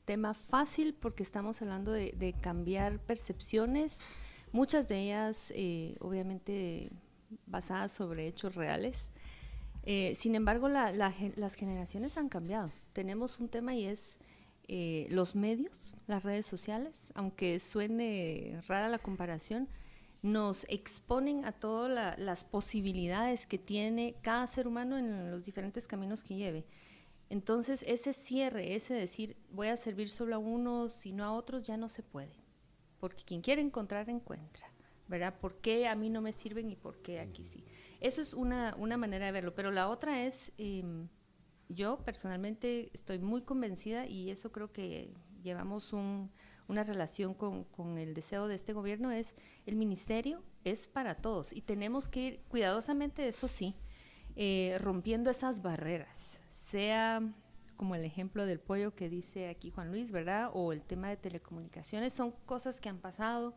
tema 0.06 0.34
fácil 0.34 0.96
porque 1.00 1.22
estamos 1.22 1.62
hablando 1.62 1.92
de, 1.92 2.36
cambiar 2.42 2.98
percepciones, 2.98 4.08
muchas 4.52 4.88
de 4.88 5.00
ellas 5.00 5.54
eh, 5.56 5.96
obviamente 6.00 6.90
basadas 7.46 7.92
sobre 7.92 8.28
hechos 8.28 8.56
reales. 8.56 9.12
Eh, 9.84 10.14
sin 10.16 10.36
embargo, 10.36 10.68
las 10.70 11.56
generaciones 11.56 12.18
han 12.18 12.30
cambiado. 12.30 12.72
Tenemos 12.94 13.40
un 13.40 13.50
tema 13.50 13.74
y 13.76 13.86
es 13.86 14.20
eh, 14.68 15.08
los 15.10 15.36
medios, 15.36 15.96
las 16.08 16.24
redes 16.24 16.46
sociales, 16.46 17.12
aunque 17.16 17.60
suene 17.60 18.62
rara 18.68 18.90
la 18.90 19.00
comparación, 19.00 19.68
nos 20.22 20.66
exponen 20.70 21.46
a 21.46 21.54
todas 21.54 22.20
las 22.20 22.44
posibilidades 22.44 23.48
que 23.48 23.58
tiene 23.58 24.16
cada 24.22 24.46
ser 24.48 24.68
humano 24.68 24.98
en 24.98 25.32
los 25.32 25.46
diferentes 25.46 25.88
caminos 25.88 26.24
que 26.24 26.36
lleve. 26.36 26.66
Entonces, 27.30 27.84
ese 27.88 28.12
cierre, 28.12 28.76
ese 28.76 28.94
decir, 28.94 29.38
voy 29.52 29.68
a 29.68 29.78
servir 29.78 30.10
solo 30.10 30.36
a 30.36 30.40
unos 30.40 31.06
y 31.06 31.14
no 31.14 31.24
a 31.24 31.32
otros, 31.32 31.66
ya 31.66 31.78
no 31.78 31.88
se 31.88 32.04
puede. 32.04 32.36
Porque 33.00 33.24
quien 33.24 33.42
quiere 33.42 33.62
encontrar, 33.62 34.10
encuentra. 34.10 34.68
¿Verdad? 35.08 35.34
¿Por 35.40 35.56
qué 35.56 35.88
a 35.88 35.96
mí 35.96 36.10
no 36.10 36.22
me 36.22 36.34
sirven 36.34 36.70
y 36.70 36.76
por 36.76 37.02
qué 37.02 37.20
aquí 37.20 37.44
sí? 37.44 37.64
Eso 38.00 38.22
es 38.22 38.34
una, 38.34 38.76
manera 38.98 39.26
de 39.26 39.32
verlo. 39.32 39.56
Pero 39.56 39.72
la 39.72 39.90
otra 39.90 40.24
es, 40.24 40.52
em, 40.58 41.08
yo 41.68 42.00
personalmente 42.04 42.90
estoy 42.94 43.20
muy 43.20 43.42
convencida 43.42 44.06
y 44.08 44.32
eso 44.32 44.52
creo 44.52 44.72
que 44.72 45.14
llevamos 45.44 45.94
un, 45.94 46.32
una 46.68 46.84
relación 46.84 47.34
con, 47.34 47.64
con, 47.66 47.98
el 47.98 48.14
deseo 48.14 48.48
de 48.48 48.56
este 48.56 48.74
gobierno 48.74 49.12
es 49.12 49.36
el 49.66 49.76
ministerio 49.76 50.44
es 50.64 50.88
para 50.88 51.16
todos 51.16 51.54
y 51.54 51.62
tenemos 51.62 52.10
que 52.10 52.20
ir 52.20 52.40
cuidadosamente, 52.48 53.28
eso 53.28 53.48
sí, 53.48 53.76
eh, 54.36 54.78
rompiendo 54.80 55.30
esas 55.30 55.62
barreras, 55.62 56.42
sea 56.50 57.22
como 57.76 57.96
el 57.96 58.04
ejemplo 58.04 58.46
del 58.46 58.60
pollo 58.60 58.94
que 58.94 59.10
dice 59.10 59.50
aquí 59.50 59.70
Juan 59.72 59.90
Luis, 59.90 60.12
¿verdad? 60.12 60.52
O 60.54 60.74
el 60.74 60.82
tema 60.82 61.10
de 61.10 61.18
telecomunicaciones, 61.18 62.14
son 62.14 62.32
cosas 62.46 62.80
que 62.80 62.90
han 62.90 63.00
pasado, 63.00 63.56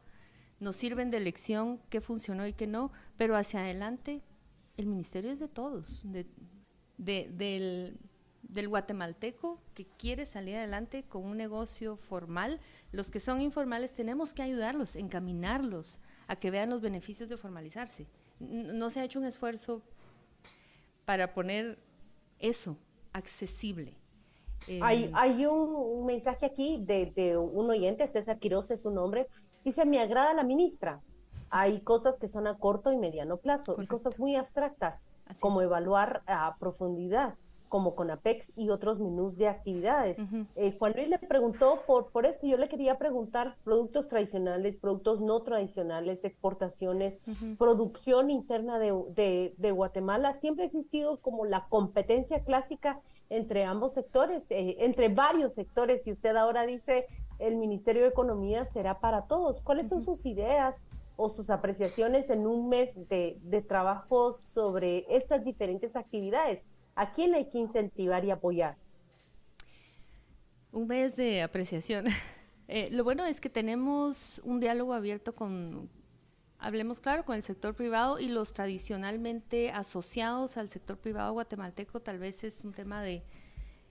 nos 0.61 0.76
sirven 0.76 1.11
de 1.11 1.20
lección 1.20 1.81
qué 1.90 2.00
funcionó 2.00 2.46
y 2.46 2.52
qué 2.52 2.66
no, 2.66 2.92
pero 3.16 3.37
hacia 3.37 3.61
adelante 3.61 4.22
el 4.76 4.87
ministerio 4.87 5.30
es 5.30 5.38
de 5.38 5.48
todos, 5.48 6.02
de, 6.04 6.26
de, 6.98 7.30
del, 7.32 7.98
del 8.42 8.68
guatemalteco 8.68 9.58
que 9.74 9.87
quiere 9.98 10.26
salir 10.26 10.56
adelante 10.56 11.04
con 11.04 11.24
un 11.24 11.37
negocio 11.37 11.96
formal, 11.96 12.61
los 12.92 13.11
que 13.11 13.20
son 13.20 13.40
informales 13.40 13.92
tenemos 13.92 14.35
que 14.35 14.42
ayudarlos, 14.42 14.96
encaminarlos 14.96 15.98
a 16.26 16.37
que 16.37 16.50
vean 16.50 16.70
los 16.70 16.80
beneficios 16.80 17.28
de 17.28 17.37
formalizarse. 17.37 18.06
No 18.40 18.90
se 18.90 19.00
ha 19.00 19.04
hecho 19.04 19.18
un 19.18 19.24
esfuerzo 19.24 19.82
para 21.04 21.32
poner 21.32 21.78
eso 22.38 22.76
accesible. 23.12 23.94
hay, 24.80 25.04
em, 25.04 25.11
hay 25.14 25.46
un, 25.46 26.04
mensaje 26.06 26.46
aquí 26.46 26.78
de, 26.80 27.37
un 27.37 27.70
oyente, 27.70 28.06
César 28.06 28.38
Quiroz 28.38 28.70
es 28.70 28.82
su 28.82 28.90
nombre, 28.90 29.28
dice, 29.64 29.85
me 29.85 30.00
agrada 30.00 30.35
la 30.35 30.44
ministra. 30.44 31.00
Hay 31.55 31.83
cosas 31.83 32.19
que 32.19 32.29
son 32.29 32.47
a 32.47 32.59
corto 32.59 32.93
y 32.93 32.97
mediano 32.97 33.37
plazo, 33.37 33.77
y 33.79 33.87
cosas 33.87 34.19
muy 34.19 34.37
abstractas, 34.37 35.07
como 35.38 35.61
evaluar 35.61 36.23
a 36.27 36.57
profundidad 36.59 37.35
como 37.69 37.95
con 37.95 38.11
Apex 38.11 38.53
y 38.55 38.69
otros 38.69 38.99
menús 38.99 39.38
de 39.38 39.49
actividades. 39.49 40.19
Eh, 40.57 40.77
Juan 40.79 40.93
Luis 40.95 41.09
le 41.09 41.19
preguntó 41.19 41.81
por, 41.87 42.11
por 42.11 42.27
esto, 42.27 42.47
yo 42.47 42.59
le 42.59 42.69
quería 42.69 42.99
preguntar 42.99 43.57
productos 43.65 44.09
tradicionales, 44.09 44.77
productos 44.77 45.23
no 45.23 45.41
tradicionales, 45.41 46.27
exportaciones, 46.27 47.23
producción 47.57 48.29
interna 48.29 48.79
de, 48.79 49.55
de, 49.57 49.71
Guatemala. 49.71 50.35
Siempre 50.35 50.65
ha 50.65 50.67
existido 50.67 51.19
como 51.21 51.47
la 51.47 51.67
competencia 51.71 52.45
clásica 52.45 53.01
entre 53.31 53.65
ambos 53.65 53.95
sectores, 53.95 54.51
eh, 54.51 54.77
entre 54.81 55.09
varios 55.09 55.55
sectores, 55.55 56.07
y 56.07 56.11
usted 56.11 56.37
ahora 56.37 56.67
dice 56.67 57.07
el 57.38 57.57
Ministerio 57.57 58.03
de 58.03 58.09
Economía 58.09 58.67
será 58.67 59.01
para 59.01 59.23
todos. 59.23 59.62
¿Cuáles 59.62 59.88
son 59.88 60.03
sus 60.03 60.27
ideas 60.27 60.87
o 61.16 61.29
sus 61.29 61.51
apreciaciones 61.51 62.31
en 62.31 62.46
un 62.46 62.68
mes 62.68 62.94
de, 63.09 63.38
de 63.42 63.62
trabajo 63.62 64.33
sobre 64.33 65.07
estas 65.09 65.44
diferentes 65.44 65.96
actividades? 65.96 66.64
¿A 66.94 67.11
quién 67.12 67.35
hay 67.35 67.48
que 67.48 67.59
incentivar 67.59 68.25
y 68.25 68.31
apoyar? 68.31 68.77
Un 70.72 70.87
mes 70.87 71.16
de 71.16 71.42
apreciación. 71.42 72.07
Eh, 72.68 72.88
lo 72.90 73.05
bueno 73.05 73.27
es 73.27 73.38
que 73.40 73.51
tenemos 73.51 74.40
un 74.44 74.59
diálogo 74.59 74.94
abierto 74.94 75.35
con, 75.35 75.90
hablemos 76.59 77.01
claro, 77.01 77.25
con 77.25 77.37
el 77.37 77.42
sector 77.42 77.75
privado 77.75 78.18
y 78.18 78.29
los 78.29 78.55
tradicionalmente 78.55 79.70
asociados 79.72 80.57
al 80.57 80.68
sector 80.68 80.96
privado 80.96 81.33
guatemalteco, 81.33 82.01
tal 82.01 82.18
vez 82.18 82.44
es 82.44 82.64
un 82.64 82.72
tema 82.72 83.03
de, 83.03 83.25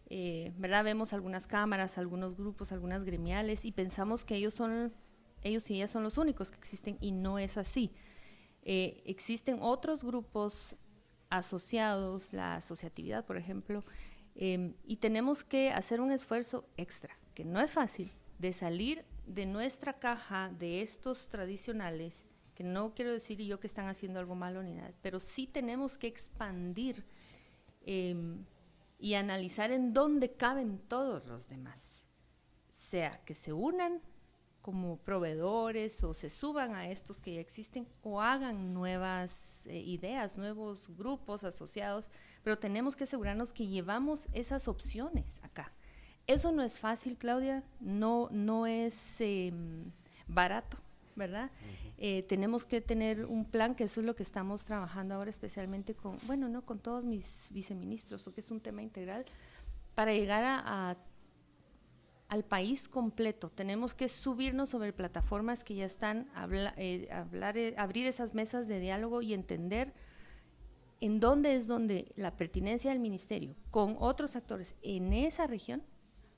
eh, 0.10 0.54
¿verdad? 0.58 0.84
Vemos 0.84 1.14
algunas 1.14 1.48
cámaras, 1.48 1.98
algunos 1.98 2.36
grupos, 2.36 2.72
algunas 2.72 3.04
gremiales 3.04 3.66
y 3.66 3.72
pensamos 3.72 4.26
que 4.26 4.36
ellos 4.36 4.54
son, 4.54 4.94
ellos 5.44 5.70
y 5.70 5.76
ellas 5.76 5.92
son 5.92 6.04
los 6.04 6.18
únicos 6.18 6.52
que 6.52 6.58
existen 6.58 6.98
y 7.00 7.12
no 7.12 7.40
es 7.40 7.58
así. 7.58 7.92
Eh, 8.64 9.02
existen 9.06 9.60
otros 9.62 10.04
grupos 10.04 10.76
asociados, 11.30 12.34
la 12.34 12.56
asociatividad, 12.56 13.26
por 13.26 13.38
ejemplo, 13.38 13.84
em, 14.36 14.76
y 14.84 14.98
tenemos 14.98 15.44
que 15.44 15.72
hacer 15.72 16.02
un 16.02 16.12
esfuerzo 16.12 16.68
extra, 16.78 17.18
que 17.34 17.46
no 17.46 17.60
es 17.60 17.72
fácil, 17.72 18.12
de 18.38 18.54
salir 18.54 19.06
de 19.26 19.46
nuestra 19.46 19.94
caja 19.94 20.50
de 20.50 20.82
estos 20.82 21.30
tradicionales, 21.30 22.26
que 22.54 22.64
no 22.64 22.94
quiero 22.94 23.12
decir 23.12 23.40
yo 23.40 23.60
que 23.60 23.68
están 23.68 23.88
haciendo 23.88 24.20
algo 24.20 24.36
malo 24.36 24.62
ni 24.62 24.74
nada, 24.74 24.92
pero 25.02 25.20
sí 25.20 25.48
tenemos 25.48 25.98
que 25.98 26.08
expandir 26.08 27.06
em, 27.86 28.46
y 29.00 29.16
analizar 29.16 29.72
en 29.72 29.94
dónde 29.94 30.34
caben 30.34 30.80
todos 30.88 31.26
los 31.26 31.50
demás, 31.50 32.06
sea 32.70 33.24
que 33.26 33.34
se 33.34 33.54
unan 33.54 34.02
como 34.62 34.98
proveedores 34.98 36.04
o 36.04 36.14
se 36.14 36.30
suban 36.30 36.76
a 36.76 36.90
estos 36.90 37.20
que 37.20 37.34
ya 37.34 37.42
existen 37.42 37.88
o 38.04 38.22
hagan 38.22 38.74
nuevas 38.74 39.66
eh, 39.68 39.80
ideas, 39.80 40.38
nuevos 40.38 40.90
grupos 40.98 41.44
asociados, 41.44 42.10
pero 42.44 42.58
tenemos 42.58 42.96
que 42.96 43.06
asegurarnos 43.06 43.54
que 43.54 43.68
llevamos 43.68 44.28
esas 44.34 44.68
opciones 44.68 45.40
acá. 45.44 45.72
Eso 46.28 46.52
no 46.52 46.64
es 46.64 46.80
fácil, 46.80 47.18
Claudia, 47.18 47.64
no, 47.80 48.30
no 48.32 48.68
es 48.68 49.20
em, 49.22 49.92
barato, 50.28 50.78
¿verdad? 51.16 51.50
Eh, 51.98 52.24
tenemos 52.24 52.66
que 52.66 52.82
tener 52.82 53.26
un 53.26 53.46
plan, 53.46 53.76
que 53.76 53.84
eso 53.84 54.00
es 54.00 54.06
lo 54.06 54.16
que 54.16 54.24
estamos 54.24 54.66
trabajando 54.66 55.16
ahora, 55.16 55.30
especialmente 55.30 55.94
con, 55.94 56.18
bueno, 56.26 56.48
no 56.50 56.64
con 56.64 56.80
todos 56.80 57.04
mis 57.04 57.48
viceministros, 57.52 58.24
porque 58.24 58.42
es 58.42 58.50
un 58.50 58.60
tema 58.60 58.82
integral, 58.82 59.26
para 59.94 60.14
llegar 60.14 60.44
a, 60.44 60.98
al 62.32 62.46
país 62.46 62.88
completo. 62.88 63.50
Tenemos 63.50 63.94
que 63.94 64.08
subirnos 64.08 64.70
sobre 64.70 64.94
plataformas 64.94 65.66
que 65.66 65.76
ya 65.76 65.84
están, 65.84 66.30
eh, 66.78 67.10
hablar, 67.12 67.58
eh, 67.58 67.76
abrir 67.78 68.08
esas 68.08 68.34
mesas 68.34 68.70
de 68.70 68.80
diálogo 68.80 69.22
y 69.22 69.34
entender 69.34 69.94
en 71.02 71.20
dónde 71.20 71.56
es 71.56 71.68
donde 71.68 72.10
la 72.16 72.38
pertinencia 72.38 72.92
del 72.92 73.02
ministerio 73.02 73.54
con 73.70 73.98
otros 74.00 74.38
actores 74.38 74.76
en 74.82 75.12
esa 75.12 75.46
región 75.46 75.84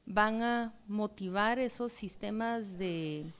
van 0.07 0.41
a 0.41 0.73
motivar 0.87 1.59
esos 1.59 1.93
sistemas 1.93 2.79
de 2.79 3.31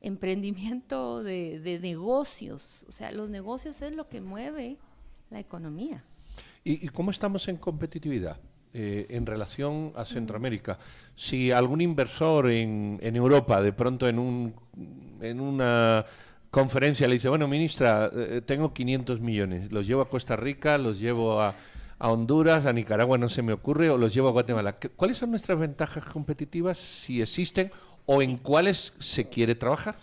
emprendimiento 0.00 1.24
de, 1.24 1.80
negocios. 1.82 2.84
O 2.86 2.92
sea, 2.92 3.10
los 3.10 3.30
negocios 3.30 3.82
es 3.82 3.96
lo 3.96 4.08
que 4.08 4.20
mueve 4.20 4.76
la 5.28 5.40
economía. 5.40 6.04
¿Y, 6.62 6.86
cómo 6.90 7.10
estamos 7.10 7.48
en 7.48 7.56
competitividad 7.56 8.38
eh, 8.74 9.06
en 9.10 9.26
relación 9.26 9.92
a 9.96 10.04
Centroamérica? 10.04 10.78
Si 11.14 11.50
algún 11.50 11.80
inversor 11.80 12.50
en, 12.50 12.98
en 13.02 13.16
Europa, 13.16 13.60
de 13.60 13.72
pronto 13.72 14.08
en, 14.08 14.18
un, 14.18 14.54
en 15.20 15.40
una 15.40 16.04
conferencia 16.50 17.06
le 17.08 17.14
dice, 17.14 17.28
bueno, 17.28 17.48
ministra, 17.48 18.10
eh, 18.14 18.42
tengo 18.44 18.72
500 18.72 19.20
millones, 19.20 19.72
los 19.72 19.86
llevo 19.86 20.02
a 20.02 20.08
Costa 20.08 20.36
Rica, 20.36 20.78
los 20.78 21.00
llevo 21.00 21.40
a, 21.40 21.54
a 21.98 22.10
Honduras, 22.10 22.66
a 22.66 22.72
Nicaragua 22.72 23.18
no 23.18 23.28
se 23.28 23.42
me 23.42 23.52
ocurre, 23.52 23.90
o 23.90 23.98
los 23.98 24.14
llevo 24.14 24.28
a 24.28 24.32
Guatemala. 24.32 24.76
¿Cuáles 24.96 25.18
son 25.18 25.30
nuestras 25.30 25.58
ventajas 25.58 26.04
competitivas, 26.06 26.78
si 26.78 27.20
existen, 27.20 27.70
o 28.06 28.22
en 28.22 28.38
cuáles 28.38 28.94
se 28.98 29.28
quiere 29.28 29.54
trabajar? 29.54 29.96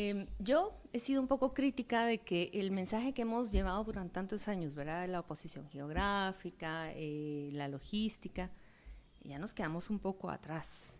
Em, 0.00 0.28
yo 0.38 0.80
he 0.92 1.00
sido 1.00 1.20
un 1.20 1.26
poco 1.26 1.52
crítica 1.52 2.04
de 2.04 2.18
que 2.18 2.52
el 2.54 2.70
mensaje 2.70 3.12
que 3.12 3.22
hemos 3.22 3.50
llevado 3.50 3.82
durante 3.82 4.14
tantos 4.14 4.46
años, 4.46 4.72
¿verdad? 4.72 5.08
La 5.08 5.18
oposición 5.18 5.68
geográfica, 5.70 6.92
eh, 6.92 7.48
la 7.50 7.66
logística, 7.66 8.48
ya 9.24 9.40
nos 9.40 9.54
quedamos 9.54 9.90
un 9.90 9.98
poco 9.98 10.30
atrás. 10.30 10.94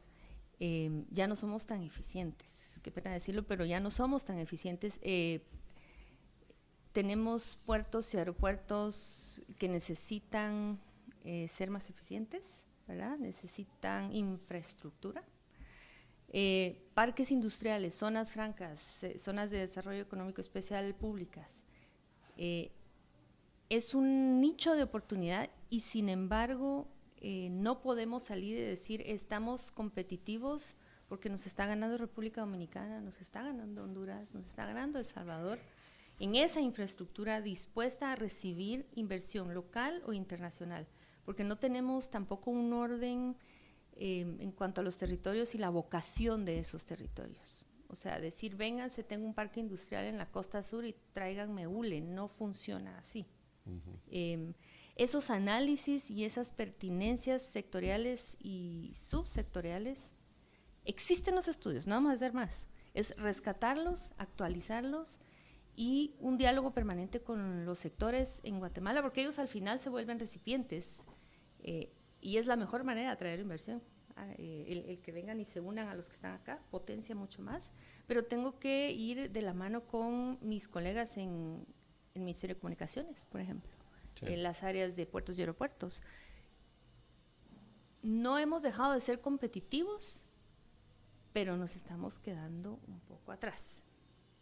Em, 0.59 1.05
ya 1.13 1.29
no 1.29 1.37
somos 1.37 1.65
tan 1.65 1.85
eficientes. 1.85 2.49
Qué 2.83 2.91
pena 2.91 3.13
decirlo, 3.13 3.45
pero 3.47 3.65
ya 3.65 3.79
no 3.79 3.93
somos 3.93 4.25
tan 4.25 4.41
eficientes. 4.41 4.99
Eh, 5.03 5.47
tenemos 6.93 7.61
puertos 7.67 8.13
y 8.15 8.17
aeropuertos 8.17 9.41
que 9.61 9.69
necesitan 9.69 10.81
eh, 11.23 11.47
ser 11.47 11.71
más 11.71 11.89
eficientes, 11.89 12.65
¿verdad? 12.89 13.17
Necesitan 13.17 14.13
infraestructura 14.13 15.23
eh, 16.31 16.87
parques 16.95 17.31
industriales, 17.33 17.95
zonas 17.95 18.31
francas, 18.31 19.03
eh, 19.03 19.19
zonas 19.19 19.51
de 19.51 19.59
desarrollo 19.59 20.03
económico 20.03 20.41
especial 20.41 20.95
públicas. 20.95 21.65
Eh, 22.37 22.71
es 23.71 23.95
un 23.95 24.41
nicho 24.41 24.75
de 24.75 24.83
oportunidad 24.83 25.51
y 25.71 25.81
sin 25.81 26.09
embargo 26.09 26.89
no 27.21 27.83
podemos 27.83 28.23
salir 28.23 28.57
de 28.57 28.63
decir 28.63 29.03
estamos 29.05 29.73
competitivos 29.73 30.77
porque 31.09 31.29
nos 31.29 31.47
está 31.47 31.67
ganando 31.67 31.99
República 31.99 32.43
Dominicana, 32.43 33.01
nos 33.01 33.21
está 33.21 33.43
ganando 33.43 33.83
Honduras, 33.83 34.35
nos 34.35 34.47
está 34.47 34.67
ganando 34.67 35.01
El 35.01 35.05
Salvador 35.05 35.59
en 36.21 36.37
esa 36.37 36.61
infraestructura 36.61 37.41
dispuesta 37.41 38.13
a 38.13 38.17
recibir 38.17 38.87
inversión 38.95 39.55
local 39.55 40.03
o 40.07 40.13
internacional, 40.13 40.87
porque 41.25 41.45
no 41.45 41.57
tenemos 41.57 42.11
tampoco 42.11 42.51
un 42.51 42.73
orden 42.73 43.37
Em, 44.01 44.41
en 44.41 44.53
cuanto 44.53 44.81
a 44.81 44.85
los 44.85 44.97
territorios 44.97 45.57
y 45.57 45.59
la 45.59 45.71
vocación 45.71 46.45
de 46.45 46.61
esos 46.61 46.87
territorios. 46.87 47.67
O 47.89 47.97
sea, 47.97 48.21
decir, 48.21 48.55
vénganse, 48.55 49.03
tengo 49.03 49.27
un 49.27 49.35
parque 49.35 49.59
industrial 49.59 50.05
en 50.05 50.19
la 50.19 50.31
costa 50.31 50.63
sur 50.63 50.85
y 50.85 50.95
tráiganme 51.13 51.67
hule, 51.67 52.01
no 52.01 52.29
funciona 52.29 52.97
así. 52.97 53.27
Em, 54.09 54.55
esos 54.95 55.31
análisis 55.31 56.13
y 56.13 56.25
esas 56.25 56.53
pertinencias 56.53 57.43
sectoriales 57.43 58.37
y 58.41 58.93
subsectoriales 58.95 60.13
existen 60.85 61.35
los 61.35 61.49
estudios, 61.49 61.89
no 61.89 61.97
vamos 61.97 62.13
a 62.13 62.15
hacer 62.15 62.33
más. 62.33 62.69
Es 62.95 63.17
rescatarlos, 63.17 64.13
actualizarlos 64.17 65.19
y 65.75 66.15
un 66.21 66.39
diálogo 66.39 66.73
permanente 66.73 67.21
con 67.21 67.67
los 67.67 67.81
sectores 67.81 68.41
en 68.45 68.61
Guatemala, 68.61 69.03
porque 69.03 69.23
ellos 69.23 69.41
al 69.41 69.49
final 69.49 69.81
se 69.81 69.91
vuelven 69.91 70.21
recipientes. 70.21 71.05
Eh, 71.61 71.93
y 72.21 72.39
es 72.39 72.47
la 72.47 72.57
mejor 72.57 72.85
manera 72.85 73.09
de 73.09 73.15
atraer 73.15 73.41
inversión. 73.41 73.83
Ah, 74.17 74.27
eh, 74.37 74.85
el, 74.89 74.99
que 74.99 75.13
vengan 75.13 75.39
y 75.39 75.45
se 75.45 75.61
unan 75.61 75.87
a 75.87 75.95
los 75.95 76.09
que 76.09 76.17
están 76.17 76.33
acá 76.33 76.61
potencia 76.73 77.15
mucho 77.15 77.41
más, 77.41 77.71
pero 78.09 78.25
tengo 78.25 78.59
que 78.59 78.91
ir 78.91 79.31
de 79.31 79.43
la 79.43 79.55
mano 79.55 79.87
con 79.87 80.39
mis 80.43 80.67
colegas 80.67 81.17
en 81.17 81.65
el 82.15 82.23
Ministerio 82.23 82.57
de 82.57 82.61
Comunicaciones, 82.61 83.25
por 83.27 83.41
ejemplo, 83.41 83.71
en 84.23 84.43
las 84.43 84.65
áreas 84.65 84.97
de 84.97 85.07
puertos 85.07 85.39
y 85.39 85.43
aeropuertos. 85.43 86.03
No 88.03 88.39
hemos 88.39 88.63
dejado 88.63 88.93
de 88.93 88.99
ser 88.99 89.21
competitivos, 89.21 90.25
pero 91.33 91.57
nos 91.57 91.77
estamos 91.77 92.19
quedando 92.19 92.81
un 92.89 92.99
poco 93.01 93.31
atrás. 93.31 93.85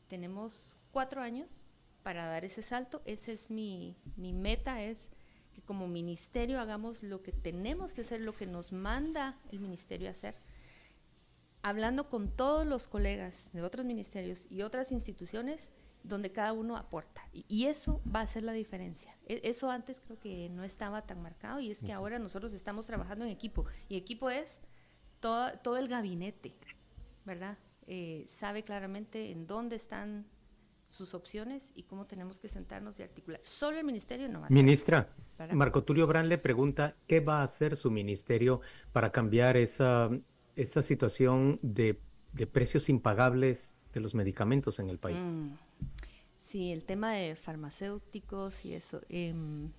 Tenemos 0.08 0.74
cuatro 0.90 1.20
años 1.20 1.66
para 2.02 2.26
dar 2.26 2.46
ese 2.46 2.62
salto, 2.62 3.02
esa 3.04 3.32
es 3.32 3.50
mi, 3.50 3.94
mi 4.16 4.32
meta, 4.32 4.80
es 4.80 5.10
como 5.66 5.88
ministerio 5.88 6.60
hagamos 6.60 7.02
lo 7.02 7.22
que 7.22 7.32
tenemos 7.32 7.92
que 7.92 8.02
hacer, 8.02 8.20
lo 8.20 8.34
que 8.34 8.46
nos 8.46 8.72
manda 8.72 9.38
el 9.52 9.60
ministerio 9.60 10.08
a 10.08 10.12
hacer, 10.12 10.36
hablando 11.62 12.08
con 12.08 12.30
todos 12.30 12.66
los 12.66 12.86
colegas 12.86 13.50
de 13.52 13.62
otros 13.62 13.84
ministerios 13.84 14.46
y 14.50 14.62
otras 14.62 14.92
instituciones 14.92 15.70
donde 16.04 16.30
cada 16.30 16.52
uno 16.52 16.76
aporta. 16.76 17.28
Y, 17.32 17.66
eso 17.66 18.00
va 18.06 18.20
a 18.20 18.26
ser 18.26 18.44
la 18.44 18.52
diferencia. 18.52 19.16
E, 19.26 19.40
eso 19.44 19.70
antes 19.70 20.00
creo 20.00 20.18
que 20.18 20.48
no 20.48 20.62
estaba 20.62 21.02
tan 21.02 21.20
marcado 21.20 21.58
y 21.60 21.70
es 21.70 21.82
que 21.82 21.92
ahora 21.92 22.18
nosotros 22.18 22.52
estamos 22.52 22.86
trabajando 22.86 23.24
en 23.24 23.32
equipo. 23.32 23.66
Y 23.88 23.96
equipo 23.96 24.30
es 24.30 24.60
todo, 25.20 25.50
todo 25.58 25.76
el 25.76 25.88
gabinete, 25.88 26.54
¿verdad? 27.24 27.58
Eh, 27.88 28.24
sabe 28.28 28.62
claramente 28.62 29.30
en 29.32 29.46
dónde 29.46 29.76
están 29.76 30.26
sus 30.88 31.14
opciones 31.14 31.72
y 31.74 31.82
cómo 31.82 32.06
tenemos 32.06 32.38
que 32.38 32.48
sentarnos 32.48 32.98
y 32.98 33.02
articular. 33.02 33.40
Solo 33.42 33.78
el 33.78 33.84
ministerio 33.84 34.28
no 34.28 34.40
va 34.40 34.46
a 34.46 34.50
Ministra, 34.50 35.08
Marco 35.52 35.84
Tulio 35.84 36.06
Brand 36.06 36.28
le 36.28 36.38
pregunta 36.38 36.96
qué 37.06 37.20
va 37.20 37.40
a 37.40 37.44
hacer 37.44 37.76
su 37.76 37.90
ministerio 37.90 38.60
para 38.92 39.10
cambiar 39.12 39.56
esa, 39.56 40.10
esa 40.54 40.82
situación 40.82 41.58
de, 41.62 42.00
precios 42.52 42.88
impagables 42.88 43.76
de 43.92 44.00
los 44.00 44.14
medicamentos 44.14 44.78
en 44.78 44.90
el 44.90 44.98
país. 44.98 45.24
Mm. 45.24 45.54
Sí, 46.36 46.72
el 46.72 46.84
tema 46.84 47.12
de 47.12 47.34
farmacéuticos 47.34 48.64
y 48.64 48.74
eso. 48.74 49.00
Em, 49.08 49.70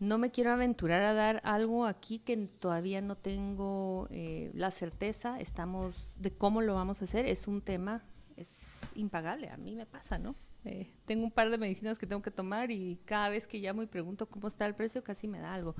no 0.00 0.18
me 0.18 0.30
quiero 0.30 0.52
aventurar 0.52 1.02
a 1.02 1.12
dar 1.12 1.40
algo 1.44 1.84
aquí 1.86 2.20
que 2.20 2.36
todavía 2.36 3.00
no 3.00 3.16
tengo 3.16 4.08
eh, 4.10 4.50
la 4.54 4.70
certeza. 4.70 5.40
Estamos 5.40 6.18
de 6.20 6.32
cómo 6.32 6.62
lo 6.62 6.74
vamos 6.74 7.00
a 7.00 7.04
hacer. 7.04 7.26
Es 7.26 7.48
un 7.48 7.60
tema 7.60 8.02
es 8.38 8.80
impagable, 8.94 9.48
a 9.48 9.56
mí 9.56 9.74
me 9.74 9.86
pasa, 9.86 10.18
¿no? 10.18 10.34
Eh, 10.64 10.86
tengo 11.06 11.24
un 11.24 11.30
par 11.30 11.50
de 11.50 11.58
medicinas 11.58 11.98
que 11.98 12.06
tengo 12.06 12.22
que 12.22 12.30
tomar 12.30 12.70
y 12.70 12.98
cada 13.04 13.28
vez 13.28 13.46
que 13.46 13.58
llamo 13.58 13.82
y 13.82 13.86
pregunto 13.86 14.26
cómo 14.26 14.48
está 14.48 14.66
el 14.66 14.74
precio, 14.74 15.02
casi 15.02 15.28
me 15.28 15.38
da 15.40 15.54
algo. 15.54 15.74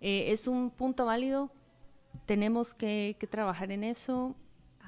Eh, 0.00 0.32
es 0.32 0.46
un 0.46 0.70
punto 0.70 1.06
válido, 1.06 1.52
tenemos 2.26 2.74
que, 2.74 3.16
trabajar 3.30 3.72
en 3.72 3.84
eso. 3.84 4.36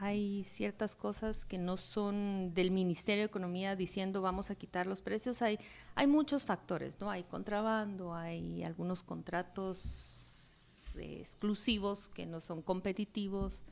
Hay 0.00 0.42
ciertas 0.44 0.96
cosas 0.96 1.44
que 1.44 1.56
no 1.56 1.76
son 1.76 2.52
del 2.52 2.70
Ministerio 2.70 3.22
de 3.22 3.26
Economía 3.26 3.76
diciendo 3.76 4.22
vamos 4.22 4.50
a 4.50 4.56
quitar 4.56 4.86
los 4.86 5.00
precios. 5.00 5.40
Hay, 5.40 5.58
hay 5.94 6.06
muchos 6.06 6.44
factores, 6.44 7.00
¿no? 7.00 7.10
Hay 7.10 7.22
contrabando, 7.22 8.14
hay 8.14 8.64
algunos 8.64 9.02
contratos 9.02 10.92
eh, 10.96 11.18
exclusivos 11.20 12.08
que 12.08 12.26
no 12.26 12.40
son 12.40 12.60
competitivos. 12.60 13.62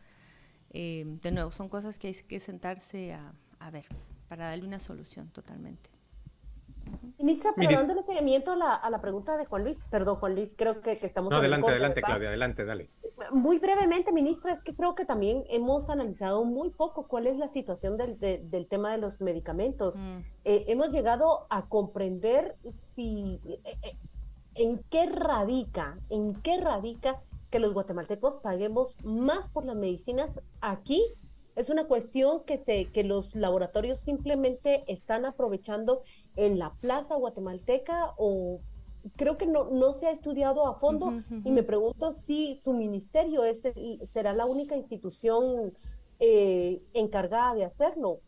Eh, 0.72 1.04
de 1.06 1.30
nuevo, 1.32 1.50
son 1.50 1.68
cosas 1.68 1.98
que 1.98 2.08
hay 2.08 2.14
que 2.14 2.40
sentarse 2.40 3.12
a, 3.12 3.70
ver 3.70 3.84
para 4.28 4.46
darle 4.46 4.66
una 4.66 4.80
solución 4.80 5.28
totalmente. 5.28 5.90
Ministra, 7.18 7.52
pero 7.54 7.70
dándole 7.72 8.02
seguimiento 8.02 8.52
a 8.52 8.90
la, 8.90 9.00
pregunta 9.00 9.36
de 9.36 9.44
Juan 9.44 9.62
Luis, 9.62 9.78
perdón 9.90 10.16
Juan 10.16 10.34
Luis, 10.34 10.54
creo 10.56 10.80
que, 10.80 10.98
estamos... 11.02 11.30
No, 11.30 11.36
adelante, 11.36 11.70
adelante 11.70 12.02
Claudia, 12.02 12.28
adelante, 12.28 12.64
dale. 12.64 12.90
Muy 13.30 13.58
brevemente, 13.58 14.10
ministra, 14.10 14.52
es 14.52 14.62
que 14.62 14.74
creo 14.74 14.94
que 14.94 15.04
también 15.04 15.44
hemos 15.48 15.90
analizado 15.90 16.44
muy 16.44 16.70
poco 16.70 17.06
cuál 17.06 17.28
es 17.28 17.36
la 17.36 17.48
situación 17.48 17.96
del, 17.96 18.18
del 18.18 18.66
tema 18.66 18.90
de 18.90 18.98
los 18.98 19.20
medicamentos. 19.20 19.98
Mm. 19.98 20.18
Eh, 20.44 20.64
hemos 20.68 20.92
llegado 20.92 21.46
a 21.50 21.66
comprender 21.66 22.56
si, 22.96 23.40
eh, 23.64 23.96
en 24.54 24.82
qué 24.90 25.06
radica, 25.06 25.98
en 26.10 26.34
qué 26.34 26.58
radica 26.58 27.20
que 27.52 27.60
los 27.60 27.74
guatemaltecos 27.74 28.36
paguemos 28.36 28.96
más 29.04 29.48
por 29.50 29.64
las 29.64 29.76
medicinas 29.76 30.40
aquí. 30.60 31.04
Es 31.54 31.68
una 31.68 31.84
cuestión 31.84 32.42
que, 32.44 32.56
se, 32.56 32.86
que 32.86 33.04
los 33.04 33.36
laboratorios 33.36 34.00
simplemente 34.00 34.82
están 34.88 35.26
aprovechando 35.26 36.02
en 36.34 36.58
la 36.58 36.72
plaza 36.80 37.14
guatemalteca 37.14 38.14
o 38.16 38.60
creo 39.16 39.36
que 39.36 39.46
no, 39.46 39.64
no 39.64 39.92
se 39.92 40.06
ha 40.06 40.10
estudiado 40.10 40.66
a 40.66 40.78
fondo 40.78 41.12
y 41.44 41.50
me 41.50 41.62
pregunto 41.62 42.12
si 42.12 42.54
su 42.54 42.72
ministerio 42.72 43.44
es 43.44 43.62
será 44.10 44.32
la 44.32 44.46
única 44.46 44.76
institución 44.76 45.74
eh, 46.20 46.80
encargada 46.94 47.54
de 47.54 47.64
hacerlo. 47.66 48.20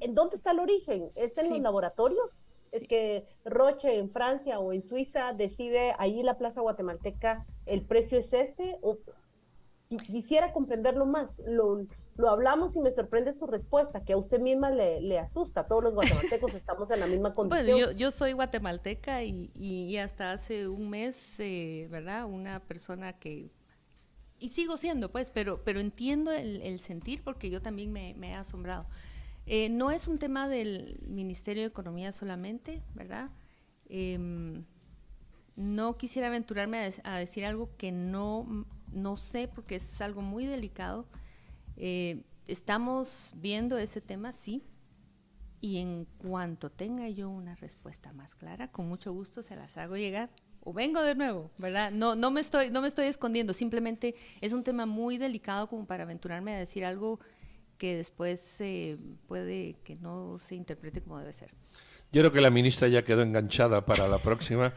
¿En 0.00 0.14
dónde 0.16 0.34
está 0.34 0.50
el 0.50 0.58
origen? 0.58 1.12
¿Es 1.14 1.38
en 1.38 1.50
los 1.50 1.60
laboratorios? 1.60 2.42
Es 2.72 2.88
que 2.88 3.26
Roche 3.44 3.96
en 3.96 4.10
Francia 4.10 4.58
o 4.58 4.72
en 4.72 4.82
Suiza 4.82 5.34
decide 5.34 5.94
ahí 5.98 6.24
la 6.24 6.36
Plaza 6.38 6.62
Guatemalteca 6.62 7.46
el 7.66 7.82
precio 7.82 8.18
es 8.18 8.32
este. 8.32 8.78
O, 8.82 8.98
quisiera 9.98 10.52
comprenderlo 10.52 11.06
más. 11.06 11.42
Lo, 11.46 11.86
lo 12.16 12.30
hablamos 12.30 12.76
y 12.76 12.80
me 12.80 12.92
sorprende 12.92 13.32
su 13.32 13.46
respuesta, 13.46 14.04
que 14.04 14.12
a 14.12 14.16
usted 14.16 14.40
misma 14.40 14.70
le, 14.70 15.18
asusta. 15.18 15.66
Todos 15.66 15.82
los 15.82 15.94
guatemaltecos 15.94 16.54
estamos 16.54 16.90
en 16.90 17.00
la 17.00 17.06
misma 17.06 17.32
condición. 17.32 17.66
Bueno, 17.66 17.92
yo, 17.92 17.96
yo 17.96 18.10
soy 18.10 18.32
guatemalteca 18.32 19.22
y, 19.22 19.50
y, 19.54 19.96
hasta 19.96 20.32
hace 20.32 20.68
un 20.68 20.90
mes, 20.90 21.38
eh, 21.40 21.88
¿verdad? 21.90 22.26
Una 22.26 22.60
persona 22.60 23.14
que... 23.14 23.50
Y 24.38 24.48
sigo 24.48 24.76
siendo, 24.76 25.10
pues, 25.10 25.30
pero, 25.30 25.62
pero 25.62 25.78
entiendo 25.78 26.32
el, 26.32 26.80
sentir 26.80 27.22
porque 27.22 27.48
yo 27.48 27.62
también 27.62 27.92
me, 27.92 28.16
he 28.20 28.34
asombrado. 28.34 28.86
Eh, 29.46 29.68
no 29.68 29.90
es 29.90 30.08
un 30.08 30.18
tema 30.18 30.48
del 30.48 30.98
Ministerio 31.06 31.62
de 31.62 31.68
Economía 31.68 32.10
solamente, 32.12 32.82
¿verdad? 32.94 33.30
Em, 33.88 34.64
no 35.56 35.96
quisiera 35.96 36.28
aventurarme 36.28 36.92
a, 37.04 37.16
decir 37.18 37.44
algo 37.44 37.70
que 37.76 37.92
no, 37.92 38.66
no 38.92 39.16
sé 39.16 39.48
porque 39.48 39.76
es 39.76 40.00
algo 40.00 40.22
muy 40.22 40.46
delicado. 40.46 41.06
Eh, 41.76 42.22
estamos 42.46 43.32
viendo 43.36 43.78
ese 43.78 44.00
tema, 44.00 44.32
sí, 44.32 44.62
y 45.60 45.78
en 45.78 46.06
cuanto 46.18 46.70
tenga 46.70 47.08
yo 47.08 47.30
una 47.30 47.54
respuesta 47.54 48.12
más 48.12 48.34
clara, 48.34 48.68
con 48.68 48.88
mucho 48.88 49.12
gusto 49.12 49.42
se 49.42 49.56
las 49.56 49.76
hago 49.76 49.96
llegar. 49.96 50.30
O 50.64 50.72
vengo 50.72 51.02
de 51.02 51.14
nuevo, 51.14 51.50
¿verdad? 51.58 51.90
No, 51.90 52.14
no, 52.14 52.30
me 52.30 52.40
estoy, 52.40 52.70
no 52.70 52.82
me 52.82 52.88
estoy 52.88 53.06
escondiendo, 53.06 53.52
simplemente 53.52 54.14
es 54.40 54.52
un 54.52 54.62
tema 54.62 54.86
muy 54.86 55.18
delicado 55.18 55.68
como 55.68 55.86
para 55.86 56.04
aventurarme 56.04 56.54
a 56.54 56.58
decir 56.58 56.84
algo 56.84 57.18
que 57.78 57.96
después 57.96 58.58
puede 59.26 59.74
que 59.82 59.96
no 59.96 60.38
se 60.38 60.54
interprete 60.54 61.00
como 61.02 61.18
debe 61.18 61.32
ser. 61.32 61.52
Yo 62.12 62.20
creo 62.20 62.30
que 62.30 62.40
la 62.40 62.50
ministra 62.50 62.88
ya 62.88 63.04
quedó 63.04 63.22
enganchada 63.22 63.86
para 63.86 64.06
la 64.06 64.18
próxima. 64.18 64.72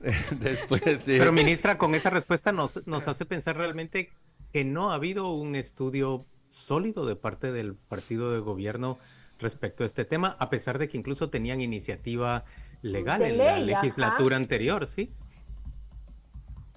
Después 0.40 0.82
Pero 1.04 1.32
ministra, 1.32 1.76
con 1.76 1.94
esa 1.94 2.10
respuesta 2.10 2.52
nos, 2.52 2.86
nos 2.86 3.08
hace 3.08 3.24
pensar 3.24 3.56
realmente 3.56 4.10
que 4.52 4.64
no 4.64 4.92
ha 4.92 4.94
habido 4.94 5.32
un 5.32 5.56
estudio 5.56 6.24
sólido 6.48 7.04
de 7.04 7.16
parte 7.16 7.52
del 7.52 7.74
partido 7.74 8.32
de 8.32 8.38
gobierno 8.38 8.98
respecto 9.38 9.82
a 9.82 9.86
este 9.86 10.04
tema, 10.04 10.36
a 10.38 10.50
pesar 10.50 10.78
de 10.78 10.88
que 10.88 10.96
incluso 10.96 11.30
tenían 11.30 11.60
iniciativa 11.60 12.44
legal 12.82 13.22
en 13.22 13.38
la 13.38 13.58
legislatura 13.58 14.36
anterior, 14.36 14.86
¿sí? 14.86 15.12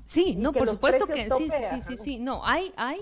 Sí, 0.05 0.35
no, 0.35 0.51
por 0.51 0.67
supuesto 0.69 1.05
que 1.07 1.29
sí, 1.29 1.49
sí, 1.69 1.81
sí, 1.87 1.97
sí, 1.97 2.19
no, 2.19 2.45
hay, 2.45 2.73
hay, 2.75 3.01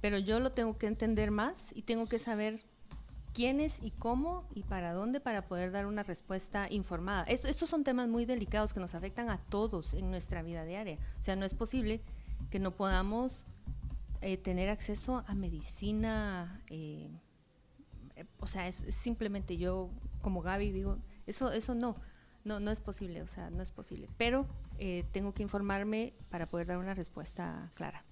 pero 0.00 0.18
yo 0.18 0.38
lo 0.38 0.52
tengo 0.52 0.76
que 0.76 0.86
entender 0.86 1.30
más 1.30 1.70
y 1.74 1.82
tengo 1.82 2.06
que 2.06 2.18
saber 2.18 2.62
quiénes 3.34 3.82
y 3.82 3.90
cómo 3.90 4.48
y 4.54 4.62
para 4.62 4.92
dónde 4.92 5.20
para 5.20 5.46
poder 5.46 5.72
dar 5.72 5.86
una 5.86 6.02
respuesta 6.02 6.70
informada. 6.70 7.24
estos 7.24 7.68
son 7.68 7.84
temas 7.84 8.08
muy 8.08 8.24
delicados 8.24 8.72
que 8.72 8.80
nos 8.80 8.94
afectan 8.94 9.28
a 9.28 9.38
todos 9.38 9.92
en 9.92 10.10
nuestra 10.10 10.42
vida 10.42 10.64
diaria. 10.64 10.98
O 11.18 11.22
sea, 11.22 11.36
no 11.36 11.44
es 11.44 11.52
posible 11.52 12.00
que 12.50 12.58
no 12.58 12.70
podamos 12.70 13.44
eh, 14.20 14.36
tener 14.38 14.70
acceso 14.70 15.24
a 15.26 15.34
medicina. 15.34 16.62
Eh, 16.70 17.10
o 18.38 18.46
sea, 18.46 18.68
es, 18.68 18.76
simplemente 18.88 19.56
yo, 19.56 19.90
como 20.22 20.40
Gaby, 20.40 20.70
digo, 20.70 20.98
eso, 21.26 21.52
eso 21.52 21.74
no, 21.74 21.96
no, 22.44 22.60
no 22.60 22.70
es 22.70 22.80
posible, 22.80 23.20
o 23.22 23.26
sea, 23.26 23.50
no 23.50 23.62
es 23.62 23.72
posible. 23.72 24.08
Pero 24.16 24.46
eh, 24.78 25.04
tengo 25.12 25.34
que 25.34 25.42
informarme 25.42 26.14
para 26.30 26.46
poder 26.46 26.68
dar 26.68 26.78
una 26.78 26.94
respuesta 26.94 27.70
clara. 27.74 28.04